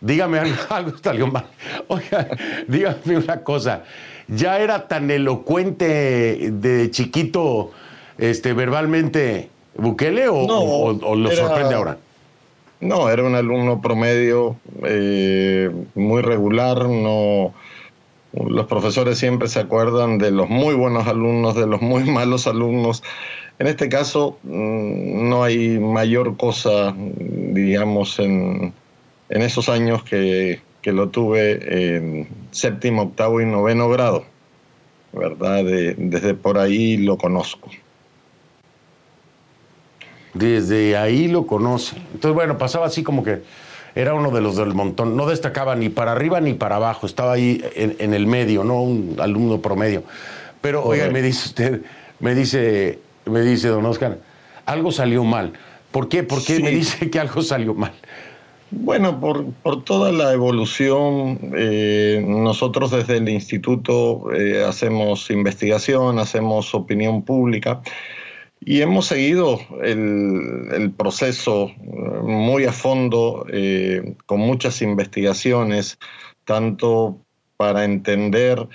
Dígame 0.00 0.40
algo, 0.68 0.92
salió 1.02 1.28
mal. 1.28 1.46
Oiga, 1.86 2.28
dígame 2.66 3.18
una 3.18 3.42
cosa. 3.42 3.84
Ya 4.26 4.58
era 4.58 4.88
tan 4.88 5.08
elocuente 5.08 6.50
de 6.50 6.90
chiquito, 6.90 7.70
este, 8.18 8.54
verbalmente 8.54 9.50
Bukele 9.76 10.28
o, 10.28 11.14
lo 11.14 11.30
sorprende 11.30 11.74
ahora? 11.76 11.98
No, 12.80 13.08
era 13.08 13.24
un 13.24 13.34
alumno 13.34 13.80
promedio 13.80 14.56
eh, 14.84 15.70
muy 15.94 16.22
regular, 16.22 16.88
no 16.88 17.54
los 18.44 18.66
profesores 18.66 19.18
siempre 19.18 19.48
se 19.48 19.60
acuerdan 19.60 20.18
de 20.18 20.30
los 20.30 20.48
muy 20.48 20.74
buenos 20.74 21.06
alumnos, 21.06 21.54
de 21.54 21.66
los 21.66 21.80
muy 21.80 22.04
malos 22.10 22.46
alumnos. 22.46 23.02
En 23.58 23.66
este 23.66 23.88
caso 23.88 24.38
mm, 24.42 25.28
no 25.28 25.42
hay 25.42 25.78
mayor 25.78 26.36
cosa, 26.36 26.94
digamos, 26.96 28.18
en, 28.18 28.72
en 29.30 29.42
esos 29.42 29.68
años 29.68 30.02
que, 30.02 30.60
que, 30.82 30.92
lo 30.92 31.08
tuve 31.08 31.96
en 31.96 32.28
séptimo, 32.50 33.02
octavo 33.02 33.40
y 33.40 33.46
noveno 33.46 33.88
grado, 33.88 34.24
¿verdad? 35.12 35.64
desde 35.64 36.34
por 36.34 36.58
ahí 36.58 36.98
lo 36.98 37.16
conozco. 37.16 37.70
Desde 40.38 40.96
ahí 40.96 41.28
lo 41.28 41.46
conoce. 41.46 41.96
Entonces, 42.12 42.34
bueno, 42.34 42.58
pasaba 42.58 42.86
así 42.86 43.02
como 43.02 43.22
que 43.22 43.42
era 43.94 44.14
uno 44.14 44.30
de 44.30 44.40
los 44.40 44.56
del 44.56 44.74
montón. 44.74 45.16
No 45.16 45.26
destacaba 45.26 45.74
ni 45.74 45.88
para 45.88 46.12
arriba 46.12 46.40
ni 46.40 46.52
para 46.52 46.76
abajo. 46.76 47.06
Estaba 47.06 47.32
ahí 47.32 47.64
en, 47.74 48.12
el 48.12 48.26
medio, 48.26 48.62
¿no? 48.62 48.82
Un 48.82 49.16
alumno 49.18 49.60
promedio. 49.60 50.04
Pero, 50.60 50.84
oiga, 50.84 51.08
me 51.08 51.22
dice 51.22 51.48
usted, 51.48 51.82
me 52.20 52.34
dice, 52.34 52.98
me 53.24 53.40
dice 53.40 53.68
don 53.68 53.86
Oscar, 53.86 54.18
algo 54.66 54.92
salió 54.92 55.24
mal. 55.24 55.52
¿Por 55.90 56.08
qué? 56.08 56.22
¿Por 56.22 56.44
qué 56.44 56.60
me 56.60 56.70
dice 56.70 57.08
que 57.10 57.18
algo 57.18 57.40
salió 57.40 57.72
mal? 57.72 57.92
Bueno, 58.70 59.20
por, 59.20 59.46
por 59.62 59.84
toda 59.84 60.10
la 60.10 60.32
evolución, 60.32 61.38
eh, 61.56 62.22
nosotros 62.26 62.90
desde 62.90 63.18
el 63.18 63.28
instituto 63.28 64.32
eh, 64.34 64.64
hacemos 64.64 65.30
investigación, 65.30 66.18
hacemos 66.18 66.74
opinión 66.74 67.22
pública 67.22 67.80
y 68.68 68.82
hemos 68.82 69.06
seguido 69.06 69.60
el, 69.80 70.92
proceso 70.98 71.68
eh, 71.68 72.22
muy 72.24 72.64
a 72.64 72.72
fondo, 72.72 73.46
eh, 73.48 74.16
con 74.26 74.40
muchas 74.40 74.82
investigaciones, 74.82 76.00
tanto 76.44 77.24
para 77.56 77.84
entender, 77.84 78.66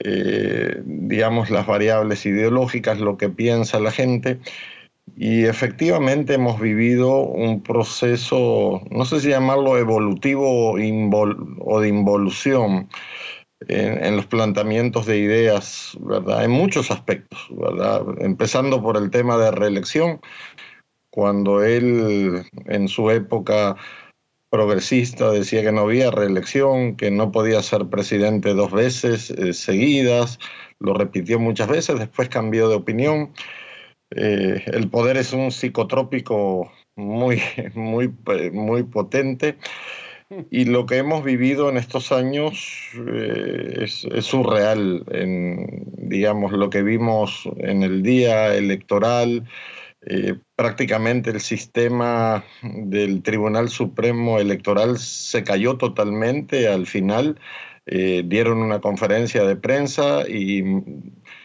eh, 0.00 0.80
digamos, 0.86 1.50
las 1.50 1.66
variables 1.66 2.24
ideológicas, 2.24 2.98
lo 2.98 3.18
que 3.18 3.28
piensa 3.28 3.78
la 3.78 3.90
gente. 3.90 4.40
Y 5.18 5.44
efectivamente 5.44 6.32
hemos 6.32 6.58
vivido 6.58 7.18
un 7.18 7.62
proceso, 7.62 8.80
no 8.90 9.04
sé 9.04 9.20
si 9.20 9.28
llamarlo 9.28 9.76
evolutivo 9.76 10.72
o 10.72 11.80
de 11.80 11.88
involución, 11.88 12.88
en, 13.60 14.16
los 14.16 14.26
planteamientos 14.26 15.06
de 15.06 15.18
ideas, 15.18 15.96
¿verdad? 16.00 16.44
En 16.44 16.50
muchos 16.50 16.90
aspectos, 16.90 17.46
¿verdad? 17.50 18.02
Empezando 18.18 18.82
por 18.82 18.96
el 18.96 19.10
tema 19.10 19.38
de 19.38 19.50
reelección, 19.50 20.20
cuando 21.10 21.62
él 21.64 22.44
en 22.66 22.88
su 22.88 23.10
época 23.10 23.76
progresista 24.50 25.30
decía 25.30 25.62
que 25.62 25.72
no 25.72 25.82
había 25.82 26.10
reelección, 26.10 26.96
que 26.96 27.10
no 27.10 27.32
podía 27.32 27.62
ser 27.62 27.86
presidente 27.86 28.54
dos 28.54 28.72
veces 28.72 29.30
eh, 29.30 29.52
seguidas, 29.52 30.38
lo 30.78 30.94
repitió 30.94 31.38
muchas 31.38 31.68
veces, 31.68 31.98
después 31.98 32.28
cambió 32.28 32.68
de 32.68 32.76
opinión. 32.76 33.32
Eh, 34.10 34.62
el 34.66 34.88
poder 34.88 35.16
es 35.16 35.32
un 35.32 35.50
psicotrópico 35.50 36.70
muy, 36.94 37.42
muy, 37.74 38.14
muy 38.52 38.82
potente 38.84 39.58
y 40.50 40.64
lo 40.64 40.86
que 40.86 40.96
hemos 40.96 41.24
vivido 41.24 41.68
en 41.68 41.76
estos 41.76 42.10
años 42.12 42.90
eh, 43.06 43.84
es, 43.84 44.06
surreal, 44.24 45.04
en, 45.10 45.84
digamos, 45.96 46.52
lo 46.52 46.70
que 46.70 46.82
vimos 46.82 47.48
en 47.58 47.82
el 47.82 48.02
día 48.02 48.54
electoral. 48.54 49.48
Eh, 50.08 50.38
prácticamente 50.54 51.30
el 51.30 51.40
sistema 51.40 52.44
del 52.62 53.22
Tribunal 53.22 53.68
Supremo 53.68 54.38
Electoral 54.38 54.98
se 54.98 55.44
cayó 55.44 55.76
totalmente 55.76 56.68
al 56.68 56.86
final. 56.86 57.40
Eh, 57.86 58.24
dieron 58.26 58.58
una 58.58 58.80
conferencia 58.80 59.44
de 59.44 59.56
prensa 59.56 60.28
y, 60.28 60.64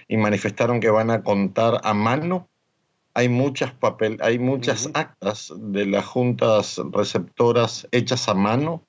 y 0.07 0.17
manifestaron 0.17 0.79
que 0.79 0.89
van 0.89 1.11
a 1.11 1.23
contar 1.23 1.81
a 1.83 1.93
mano 1.93 2.50
hay 3.13 3.29
muchas 3.29 3.71
papel, 3.73 4.17
hay 4.21 4.39
muchas 4.39 4.89
actas 4.93 5.53
de 5.57 5.85
las 5.85 6.05
juntas 6.05 6.81
receptoras 6.91 7.87
hechas 7.91 8.29
a 8.29 8.33
mano. 8.33 8.83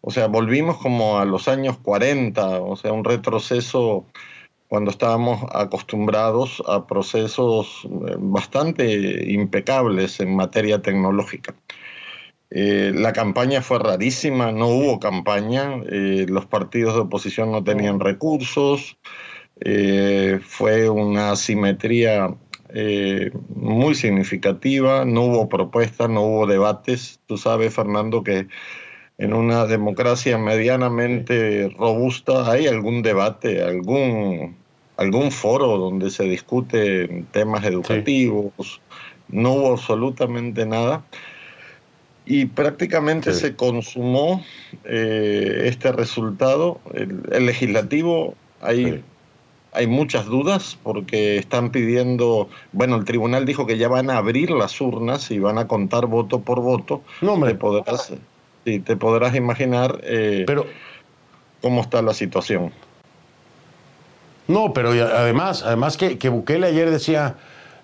O 0.00 0.10
sea, 0.10 0.26
volvimos 0.26 0.78
como 0.78 1.18
a 1.18 1.24
los 1.24 1.48
años 1.48 1.78
40, 1.78 2.60
o 2.60 2.76
sea, 2.76 2.92
un 2.92 3.04
retroceso 3.04 4.06
cuando 4.68 4.90
estábamos 4.90 5.44
acostumbrados 5.52 6.62
a 6.66 6.86
procesos 6.86 7.84
eh, 7.84 8.16
bastante 8.18 9.30
impecables 9.30 10.20
en 10.20 10.34
materia 10.34 10.82
tecnológica. 10.82 11.54
Eh, 12.50 12.92
la 12.94 13.12
campaña 13.12 13.62
fue 13.62 13.78
rarísima, 13.78 14.52
no 14.52 14.68
hubo 14.68 15.00
campaña, 15.00 15.80
eh, 15.90 16.26
los 16.28 16.46
partidos 16.46 16.94
de 16.94 17.00
oposición 17.02 17.52
no 17.52 17.62
tenían 17.62 18.00
recursos, 18.00 18.98
fue 20.42 20.90
una 20.90 21.30
asimetría 21.30 22.34
eh, 22.76 23.30
muy 23.54 23.94
significativa, 23.94 25.04
no 25.04 25.22
hubo 25.22 25.48
propuestas, 25.48 26.10
no 26.10 26.22
hubo 26.22 26.46
debates. 26.48 27.20
Tú 27.26 27.38
sabes, 27.38 27.72
Fernando, 27.72 28.24
que 28.24 28.48
en 29.16 29.32
una 29.32 29.66
democracia 29.66 30.38
medianamente 30.38 31.68
robusta 31.78 32.50
hay 32.50 32.66
algún 32.66 33.02
debate, 33.02 33.62
algún, 33.62 34.56
algún 34.96 35.30
foro 35.30 35.78
donde 35.78 36.10
se 36.10 36.24
discute 36.24 37.24
temas 37.30 37.64
educativos. 37.64 38.80
No 39.28 39.52
hubo 39.52 39.72
absolutamente 39.74 40.66
nada. 40.66 41.04
Y 42.26 42.46
prácticamente 42.46 43.34
se 43.34 43.54
consumó 43.54 44.44
eh, 44.82 45.62
este 45.66 45.92
resultado. 45.92 46.80
El, 46.92 47.46
legislativo, 47.46 48.34
hay 48.60 49.04
hay 49.74 49.86
muchas 49.86 50.26
dudas 50.26 50.78
porque 50.82 51.36
están 51.36 51.70
pidiendo, 51.70 52.48
bueno, 52.72 52.96
el 52.96 53.04
tribunal 53.04 53.44
dijo 53.44 53.66
que 53.66 53.76
ya 53.76 53.88
van 53.88 54.08
a 54.10 54.16
abrir 54.18 54.50
las 54.50 54.80
urnas 54.80 55.30
y 55.30 55.38
van 55.38 55.58
a 55.58 55.66
contar 55.66 56.06
voto 56.06 56.40
por 56.40 56.60
voto. 56.60 57.02
No, 57.20 57.34
hombre. 57.34 57.52
Te 57.52 57.58
podrás, 57.58 58.12
sí, 58.64 58.80
te 58.80 58.96
podrás 58.96 59.34
imaginar. 59.34 60.00
Eh, 60.04 60.44
Pero 60.46 60.66
cómo 61.60 61.80
está 61.80 62.02
la 62.02 62.14
situación. 62.14 62.72
No, 64.46 64.72
pero 64.72 64.90
además, 64.90 65.62
además 65.62 65.96
que, 65.96 66.18
que 66.18 66.28
Bukele 66.28 66.66
ayer 66.66 66.90
decía, 66.90 67.36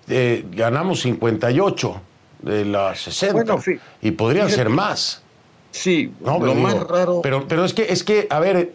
eh, 0.07 0.45
ganamos 0.51 1.01
58 1.01 2.01
de 2.43 2.65
las 2.65 3.01
60 3.01 3.57
y 4.01 4.11
podrían 4.11 4.49
ser 4.49 4.69
más. 4.69 5.23
Sí, 5.71 6.13
lo 6.23 6.39
más 6.39 6.87
raro. 6.87 7.21
Pero, 7.23 7.47
pero 7.47 7.65
es 7.65 7.73
que, 7.73 7.83
es 7.83 8.03
que, 8.03 8.27
a 8.29 8.39
ver, 8.39 8.73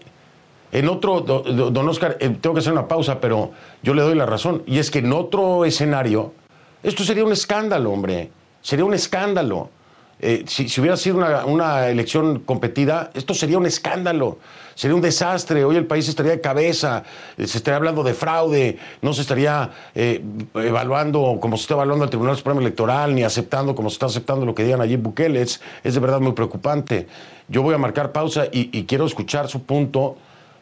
en 0.73 0.89
otro, 0.89 1.21
don 1.21 1.89
Oscar, 1.89 2.17
eh, 2.21 2.37
tengo 2.41 2.55
que 2.55 2.61
hacer 2.61 2.73
una 2.73 2.89
pausa, 2.89 3.21
pero 3.21 3.53
yo 3.83 3.95
le 3.95 4.03
doy 4.03 4.15
la 4.15 4.27
razón. 4.27 4.63
Y 4.67 4.79
es 4.79 4.91
que 4.91 4.99
en 4.99 5.13
otro 5.13 5.65
escenario, 5.65 6.33
esto 6.83 7.05
sería 7.05 7.25
un 7.25 7.33
escándalo, 7.33 7.93
hombre. 7.93 8.31
Sería 8.63 8.85
un 8.85 8.95
escándalo. 8.95 9.71
Eh, 10.19 10.45
si, 10.47 10.65
hubiera 10.81 10.97
sido 10.97 11.19
una, 11.47 11.89
elección 11.89 12.41
competida, 12.41 13.11
esto 13.13 13.35
sería 13.35 13.59
un 13.59 13.67
escándalo, 13.67 14.39
sería 14.75 14.95
un 14.95 15.03
desastre. 15.03 15.63
Hoy 15.63 15.77
el 15.77 15.87
país 15.87 16.09
estaría 16.09 16.33
de 16.33 16.41
cabeza, 16.41 17.05
eh, 17.37 17.47
se 17.47 17.59
estaría 17.59 17.77
hablando 17.77 18.03
de 18.03 18.15
fraude, 18.15 18.79
no 19.03 19.13
se 19.13 19.21
estaría 19.21 19.71
evaluando 19.95 21.39
como 21.39 21.59
se 21.59 21.63
está 21.63 21.75
evaluando 21.75 22.05
el 22.05 22.11
Tribunal 22.11 22.37
Supremo 22.37 22.61
Electoral, 22.61 23.15
ni 23.15 23.25
aceptando 23.25 23.75
como 23.75 23.91
se 23.91 23.95
está 23.95 24.07
aceptando 24.07 24.47
lo 24.47 24.55
que 24.55 24.65
digan 24.65 24.81
allí 24.81 24.97
Bukele. 24.97 25.43
Es, 25.43 25.61
de 25.85 26.01
verdad 26.01 26.21
muy 26.21 26.33
preocupante. 26.33 27.07
Yo 27.49 27.63
voy 27.63 27.75
a 27.75 27.79
marcar 27.79 28.11
pausa 28.11 28.47
y 28.51 28.85
quiero 28.85 29.05
escuchar 29.05 29.49
su 29.49 29.63
punto 29.63 30.17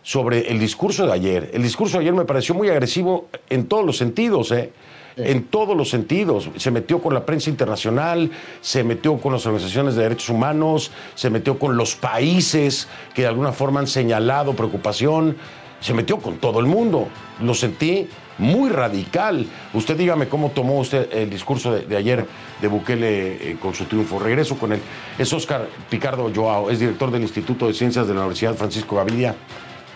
sobre 0.04 0.50
el 0.52 0.60
discurso 0.60 1.06
de 1.06 1.12
ayer. 1.12 1.50
El 1.54 1.62
discurso 1.62 1.96
de 1.96 2.02
ayer 2.02 2.14
me 2.14 2.26
pareció 2.26 2.54
muy 2.54 2.68
agresivo 2.68 3.26
en 3.48 3.66
todos 3.66 3.84
los 3.84 3.96
sentidos, 3.96 4.52
¿eh? 4.52 4.70
en 5.16 5.44
todos 5.44 5.76
los 5.76 5.88
sentidos. 5.88 6.50
Se 6.56 6.70
metió 6.70 7.00
con 7.00 7.14
la 7.14 7.24
prensa 7.24 7.48
internacional, 7.50 8.30
se 8.60 8.84
metió 8.84 9.16
con 9.18 9.32
las 9.32 9.46
organizaciones 9.46 9.96
de 9.96 10.02
derechos 10.02 10.28
humanos, 10.28 10.90
se 11.14 11.30
metió 11.30 11.58
con 11.58 11.76
los 11.76 11.96
países 11.96 12.86
que 13.14 13.22
de 13.22 13.28
alguna 13.28 13.52
forma 13.52 13.80
han 13.80 13.86
señalado 13.86 14.52
preocupación, 14.54 15.36
se 15.80 15.94
metió 15.94 16.18
con 16.18 16.36
todo 16.36 16.60
el 16.60 16.66
mundo. 16.66 17.08
Lo 17.40 17.54
sentí 17.54 18.06
muy 18.36 18.68
radical. 18.68 19.46
Usted 19.72 19.96
dígame 19.96 20.28
cómo 20.28 20.50
tomó 20.50 20.80
usted 20.80 21.08
el 21.14 21.30
discurso 21.30 21.72
de, 21.72 21.96
ayer 21.96 22.26
de 22.60 22.68
Bukele 22.68 23.52
eh, 23.52 23.56
con 23.58 23.74
su 23.74 23.84
triunfo. 23.84 24.18
Regreso 24.18 24.58
con 24.58 24.72
él. 24.72 24.80
Es 25.18 25.32
Oscar 25.32 25.66
Picardo 25.88 26.30
Joao, 26.34 26.70
es 26.70 26.78
director 26.78 27.10
del 27.10 27.22
Instituto 27.22 27.68
de 27.68 27.72
Ciencias 27.72 28.06
de 28.06 28.12
la 28.12 28.20
Universidad 28.20 28.54
Francisco 28.54 28.96
Gavidia. 28.96 29.34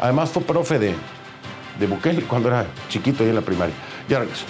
Además 0.00 0.30
fue 0.30 0.42
profe 0.42 0.78
de, 0.78 0.94
de 1.78 1.86
Bukele 1.86 2.22
cuando 2.22 2.48
era 2.48 2.66
chiquito 2.88 3.24
y 3.24 3.28
en 3.28 3.34
la 3.34 3.40
primaria. 3.40 3.74
Ya 4.08 4.20
regreso. 4.20 4.44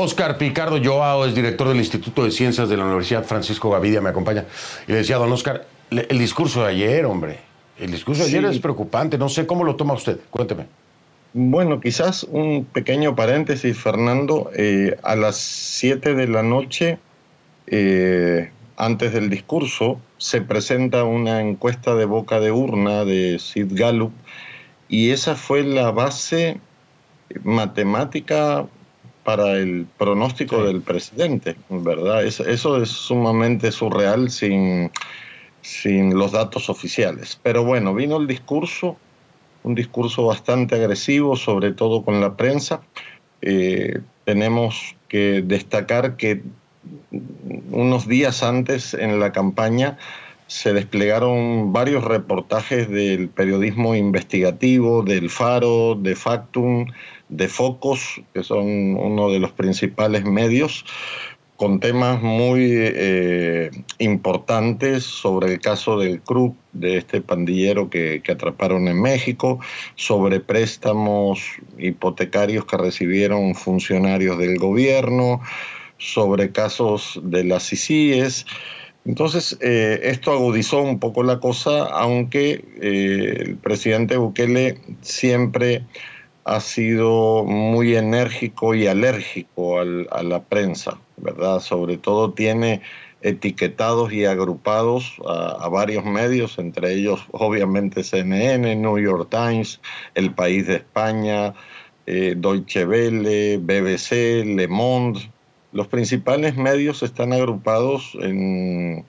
Oscar 0.00 0.38
Picardo 0.38 0.80
Joao 0.82 1.26
es 1.26 1.34
director 1.34 1.68
del 1.68 1.76
Instituto 1.76 2.24
de 2.24 2.30
Ciencias 2.30 2.70
de 2.70 2.76
la 2.78 2.84
Universidad 2.84 3.22
Francisco 3.24 3.70
Gavidia, 3.70 4.00
me 4.00 4.08
acompaña. 4.08 4.46
Y 4.88 4.92
le 4.92 4.98
decía, 4.98 5.18
don 5.18 5.30
Oscar, 5.30 5.66
el 5.90 6.18
discurso 6.18 6.62
de 6.62 6.70
ayer, 6.70 7.04
hombre, 7.04 7.38
el 7.78 7.90
discurso 7.90 8.22
de 8.22 8.28
ayer 8.30 8.44
es 8.46 8.58
preocupante, 8.60 9.18
no 9.18 9.28
sé 9.28 9.46
cómo 9.46 9.62
lo 9.62 9.76
toma 9.76 9.92
usted, 9.92 10.18
cuénteme. 10.30 10.66
Bueno, 11.34 11.80
quizás 11.80 12.24
un 12.24 12.64
pequeño 12.64 13.14
paréntesis, 13.14 13.76
Fernando. 13.76 14.50
Eh, 14.56 14.98
a 15.02 15.16
las 15.16 15.36
7 15.36 16.14
de 16.14 16.26
la 16.28 16.42
noche, 16.42 16.98
eh, 17.66 18.50
antes 18.78 19.12
del 19.12 19.28
discurso, 19.28 20.00
se 20.16 20.40
presenta 20.40 21.04
una 21.04 21.42
encuesta 21.42 21.94
de 21.94 22.06
boca 22.06 22.40
de 22.40 22.52
urna 22.52 23.04
de 23.04 23.38
Sid 23.38 23.68
Gallup 23.72 24.12
y 24.88 25.10
esa 25.10 25.36
fue 25.36 25.62
la 25.62 25.90
base 25.90 26.58
matemática 27.44 28.66
para 29.30 29.58
el 29.58 29.86
pronóstico 29.96 30.64
del 30.64 30.80
presidente, 30.80 31.54
¿verdad? 31.68 32.24
eso 32.24 32.82
es 32.82 32.90
sumamente 32.90 33.70
surreal 33.70 34.28
sin, 34.28 34.90
sin 35.62 36.18
los 36.18 36.32
datos 36.32 36.68
oficiales. 36.68 37.38
Pero 37.40 37.62
bueno, 37.62 37.94
vino 37.94 38.16
el 38.16 38.26
discurso, 38.26 38.96
un 39.62 39.76
discurso 39.76 40.26
bastante 40.26 40.74
agresivo, 40.74 41.36
sobre 41.36 41.70
todo 41.70 42.02
con 42.02 42.20
la 42.20 42.36
prensa. 42.36 42.80
Eh, 43.40 44.00
tenemos 44.24 44.96
que 45.06 45.42
destacar 45.42 46.16
que 46.16 46.42
unos 47.70 48.08
días 48.08 48.42
antes 48.42 48.94
en 48.94 49.20
la 49.20 49.30
campaña 49.30 49.96
se 50.48 50.72
desplegaron 50.72 51.72
varios 51.72 52.02
reportajes 52.02 52.90
del 52.90 53.28
periodismo 53.28 53.94
investigativo, 53.94 55.04
del 55.04 55.30
Faro, 55.30 55.94
de 55.94 56.16
Factum, 56.16 56.86
de 57.30 57.48
Focos, 57.48 58.20
que 58.34 58.42
son 58.42 58.96
uno 58.96 59.30
de 59.30 59.38
los 59.38 59.52
principales 59.52 60.24
medios, 60.24 60.84
con 61.56 61.78
temas 61.78 62.22
muy 62.22 62.70
eh, 62.72 63.70
importantes 63.98 65.04
sobre 65.04 65.52
el 65.52 65.60
caso 65.60 65.98
del 65.98 66.22
CRUP, 66.22 66.56
de 66.72 66.96
este 66.96 67.20
pandillero 67.20 67.90
que, 67.90 68.22
que, 68.22 68.32
atraparon 68.32 68.88
en 68.88 69.00
México, 69.02 69.60
sobre 69.94 70.40
préstamos 70.40 71.42
hipotecarios 71.78 72.64
que 72.64 72.78
recibieron 72.78 73.54
funcionarios 73.54 74.38
del 74.38 74.56
gobierno, 74.56 75.42
sobre 75.98 76.50
casos 76.50 77.20
de 77.22 77.44
las 77.44 77.72
ICIES. 77.72 78.46
Entonces, 79.04 79.56
eh, 79.60 80.00
esto 80.04 80.32
agudizó 80.32 80.82
un 80.82 80.98
poco 80.98 81.22
la 81.22 81.40
cosa, 81.40 81.84
aunque 81.84 82.64
eh, 82.80 83.34
el 83.38 83.56
presidente 83.56 84.16
Bukele 84.16 84.78
siempre 85.00 85.84
ha 86.44 86.60
sido 86.60 87.44
muy 87.44 87.96
enérgico 87.96 88.74
y 88.74 88.86
alérgico 88.86 89.80
a 89.80 90.22
la 90.22 90.42
prensa, 90.42 90.98
¿verdad? 91.16 91.60
Sobre 91.60 91.96
todo 91.96 92.32
tiene 92.32 92.82
etiquetados 93.22 94.12
y 94.12 94.24
agrupados 94.24 95.16
a, 95.26 95.68
varios 95.68 96.04
medios, 96.04 96.58
entre 96.58 96.94
ellos 96.94 97.20
obviamente 97.32 98.02
CNN, 98.02 98.76
New 98.76 98.98
York 98.98 99.28
Times, 99.30 99.80
El 100.14 100.32
País 100.34 100.66
de 100.66 100.76
España, 100.76 101.54
eh, 102.06 102.34
Deutsche 102.36 102.86
Welle, 102.86 103.58
BBC, 103.58 104.44
Le 104.44 104.68
Monde, 104.68 105.30
los 105.72 105.86
principales 105.86 106.56
medios 106.56 107.02
están 107.02 107.32
agrupados 107.32 108.16
en, 108.20 109.04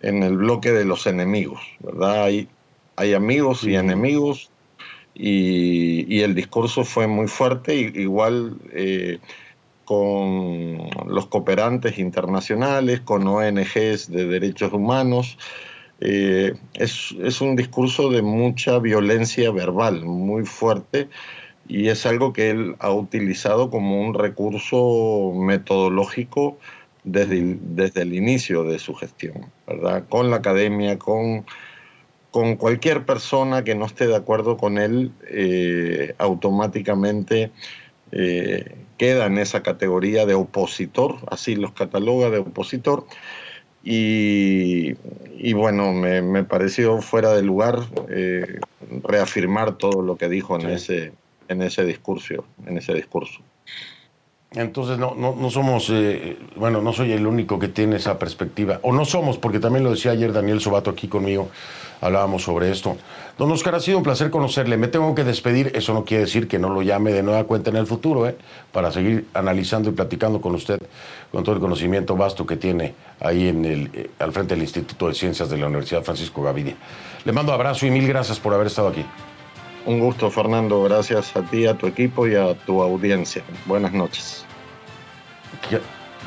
el 0.00 0.36
bloque 0.36 0.72
de 0.72 0.84
los 0.84 1.06
enemigos, 1.06 1.60
¿verdad? 1.80 2.24
Hay, 2.24 2.48
hay 2.96 3.12
amigos 3.12 3.64
y 3.64 3.74
enemigos 3.74 4.49
y, 5.22 6.22
el 6.22 6.34
discurso 6.34 6.84
fue 6.84 7.06
muy 7.06 7.28
fuerte, 7.28 7.74
igual 7.74 8.56
eh, 8.72 9.18
con 9.84 10.78
los 11.08 11.26
cooperantes 11.26 11.98
internacionales, 11.98 13.00
con 13.00 13.26
ONGs 13.26 14.10
de 14.10 14.26
derechos 14.26 14.72
humanos. 14.72 15.36
Eh, 16.00 16.54
es, 16.72 17.14
es 17.22 17.42
un 17.42 17.54
discurso 17.54 18.08
de 18.08 18.22
mucha 18.22 18.78
violencia 18.78 19.50
verbal, 19.50 20.06
muy 20.06 20.46
fuerte 20.46 21.08
y 21.68 21.88
es 21.88 22.06
algo 22.06 22.32
que 22.32 22.50
él 22.50 22.76
ha 22.78 22.90
utilizado 22.90 23.68
como 23.68 24.00
un 24.00 24.14
recurso 24.14 25.32
metodológico 25.36 26.58
desde 27.04 27.58
desde 27.60 28.02
el 28.02 28.14
inicio 28.14 28.64
de 28.64 28.78
su 28.78 28.94
gestión, 28.94 29.46
¿verdad? 29.66 30.04
Con 30.08 30.30
la 30.30 30.36
academia, 30.36 30.98
con, 30.98 31.44
con 32.30 32.56
cualquier 32.56 33.04
persona 33.04 33.64
que 33.64 33.74
no 33.74 33.86
esté 33.86 34.06
de 34.06 34.16
acuerdo 34.16 34.56
con 34.56 34.78
él, 34.78 35.12
eh, 35.28 36.14
automáticamente 36.18 37.50
eh, 38.12 38.76
queda 38.98 39.26
en 39.26 39.38
esa 39.38 39.62
categoría 39.62 40.26
de 40.26 40.34
opositor, 40.34 41.16
así 41.30 41.56
los 41.56 41.72
cataloga 41.72 42.30
de 42.30 42.38
opositor. 42.38 43.06
Y, 43.82 44.92
bueno, 45.54 45.92
me, 45.94 46.44
pareció 46.44 47.00
fuera 47.00 47.32
de 47.32 47.42
lugar 47.42 47.80
eh, 48.10 48.60
reafirmar 49.02 49.78
todo 49.78 50.02
lo 50.02 50.16
que 50.16 50.28
dijo 50.28 50.60
en 50.60 50.68
ese 50.68 51.12
en 51.50 51.62
ese 51.62 51.84
discurso, 51.84 52.44
en 52.66 52.78
ese 52.78 52.94
discurso. 52.94 53.40
Entonces 54.52 54.98
no, 54.98 55.14
no, 55.14 55.36
no 55.36 55.48
somos, 55.48 55.90
eh, 55.90 56.36
bueno, 56.56 56.82
no 56.82 56.92
soy 56.92 57.12
el 57.12 57.24
único 57.24 57.60
que 57.60 57.68
tiene 57.68 57.96
esa 57.96 58.18
perspectiva, 58.18 58.80
o 58.82 58.92
no 58.92 59.04
somos, 59.04 59.38
porque 59.38 59.60
también 59.60 59.84
lo 59.84 59.90
decía 59.90 60.10
ayer 60.10 60.32
Daniel 60.32 60.60
Sobato 60.60 60.90
aquí 60.90 61.06
conmigo, 61.06 61.50
hablábamos 62.00 62.42
sobre 62.42 62.68
esto. 62.72 62.96
Don 63.38 63.52
Oscar, 63.52 63.76
ha 63.76 63.80
sido 63.80 63.98
un 63.98 64.02
placer 64.02 64.28
conocerle, 64.28 64.76
me 64.76 64.88
tengo 64.88 65.14
que 65.14 65.22
despedir, 65.22 65.70
eso 65.76 65.94
no 65.94 66.04
quiere 66.04 66.24
decir 66.24 66.48
que 66.48 66.58
no 66.58 66.68
lo 66.68 66.82
llame 66.82 67.12
de 67.12 67.22
nueva 67.22 67.44
cuenta 67.44 67.70
en 67.70 67.76
el 67.76 67.86
futuro, 67.86 68.26
¿eh? 68.26 68.36
para 68.72 68.90
seguir 68.90 69.28
analizando 69.34 69.88
y 69.88 69.92
platicando 69.92 70.40
con 70.40 70.56
usted, 70.56 70.80
con 71.30 71.44
todo 71.44 71.54
el 71.54 71.60
conocimiento 71.60 72.16
vasto 72.16 72.44
que 72.44 72.56
tiene 72.56 72.94
ahí 73.20 73.46
en 73.46 73.64
el, 73.64 73.90
eh, 73.94 74.10
al 74.18 74.32
frente 74.32 74.54
del 74.56 74.64
Instituto 74.64 75.06
de 75.06 75.14
Ciencias 75.14 75.48
de 75.48 75.58
la 75.58 75.68
Universidad 75.68 76.02
Francisco 76.02 76.42
Gavidia. 76.42 76.74
Le 77.24 77.30
mando 77.30 77.52
abrazo 77.52 77.86
y 77.86 77.92
mil 77.92 78.08
gracias 78.08 78.40
por 78.40 78.52
haber 78.52 78.66
estado 78.66 78.88
aquí. 78.88 79.04
Un 79.86 79.98
gusto, 79.98 80.30
Fernando. 80.30 80.82
Gracias 80.82 81.34
a 81.36 81.42
ti, 81.42 81.66
a 81.66 81.74
tu 81.74 81.86
equipo 81.86 82.26
y 82.26 82.36
a 82.36 82.54
tu 82.54 82.82
audiencia. 82.82 83.42
Buenas 83.66 83.92
noches. 83.92 84.44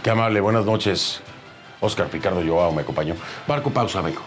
Qué, 0.04 0.10
amable, 0.10 0.42
buenas 0.42 0.66
noches. 0.66 1.22
Oscar 1.80 2.08
Picardo 2.08 2.42
Joao 2.46 2.72
me 2.72 2.82
acompañó. 2.82 3.16
Marco, 3.48 3.70
pausa, 3.70 4.02
vengo. 4.02 4.22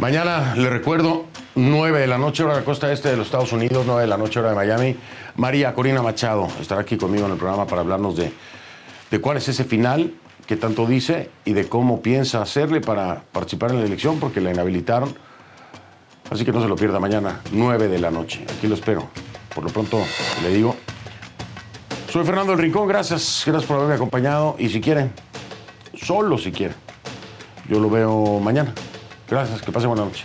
Mañana, 0.00 0.54
le 0.56 0.70
recuerdo, 0.70 1.26
9 1.60 2.00
de 2.00 2.06
la 2.06 2.16
noche, 2.16 2.42
hora 2.42 2.54
de 2.54 2.60
la 2.60 2.64
costa 2.64 2.90
este 2.90 3.10
de 3.10 3.18
los 3.18 3.26
Estados 3.26 3.52
Unidos, 3.52 3.84
9 3.84 4.00
de 4.00 4.06
la 4.06 4.16
noche, 4.16 4.40
hora 4.40 4.50
de 4.50 4.56
Miami. 4.56 4.96
María 5.36 5.74
Corina 5.74 6.00
Machado 6.00 6.48
estará 6.58 6.80
aquí 6.80 6.96
conmigo 6.96 7.26
en 7.26 7.32
el 7.32 7.36
programa 7.36 7.66
para 7.66 7.82
hablarnos 7.82 8.16
de, 8.16 8.32
de 9.10 9.20
cuál 9.20 9.36
es 9.36 9.46
ese 9.48 9.64
final 9.64 10.14
que 10.46 10.56
tanto 10.56 10.86
dice 10.86 11.30
y 11.44 11.52
de 11.52 11.68
cómo 11.68 12.00
piensa 12.00 12.40
hacerle 12.40 12.80
para 12.80 13.24
participar 13.32 13.72
en 13.72 13.80
la 13.80 13.84
elección, 13.84 14.18
porque 14.18 14.40
la 14.40 14.50
inhabilitaron. 14.50 15.14
Así 16.30 16.46
que 16.46 16.52
no 16.52 16.62
se 16.62 16.68
lo 16.68 16.76
pierda 16.76 16.98
mañana, 16.98 17.40
9 17.52 17.88
de 17.88 17.98
la 17.98 18.10
noche. 18.10 18.42
Aquí 18.56 18.66
lo 18.66 18.74
espero. 18.74 19.08
Por 19.54 19.64
lo 19.64 19.70
pronto, 19.70 20.00
le 20.42 20.48
digo. 20.48 20.76
Soy 22.10 22.24
Fernando 22.24 22.52
del 22.52 22.60
Rincón, 22.62 22.88
gracias, 22.88 23.42
gracias 23.44 23.66
por 23.68 23.76
haberme 23.76 23.96
acompañado. 23.96 24.56
Y 24.58 24.70
si 24.70 24.80
quieren, 24.80 25.12
solo 25.94 26.38
si 26.38 26.52
quieren, 26.52 26.76
yo 27.68 27.78
lo 27.78 27.90
veo 27.90 28.40
mañana. 28.40 28.72
Gracias, 29.28 29.60
que 29.60 29.70
pase 29.70 29.86
buena 29.86 30.04
noche. 30.04 30.24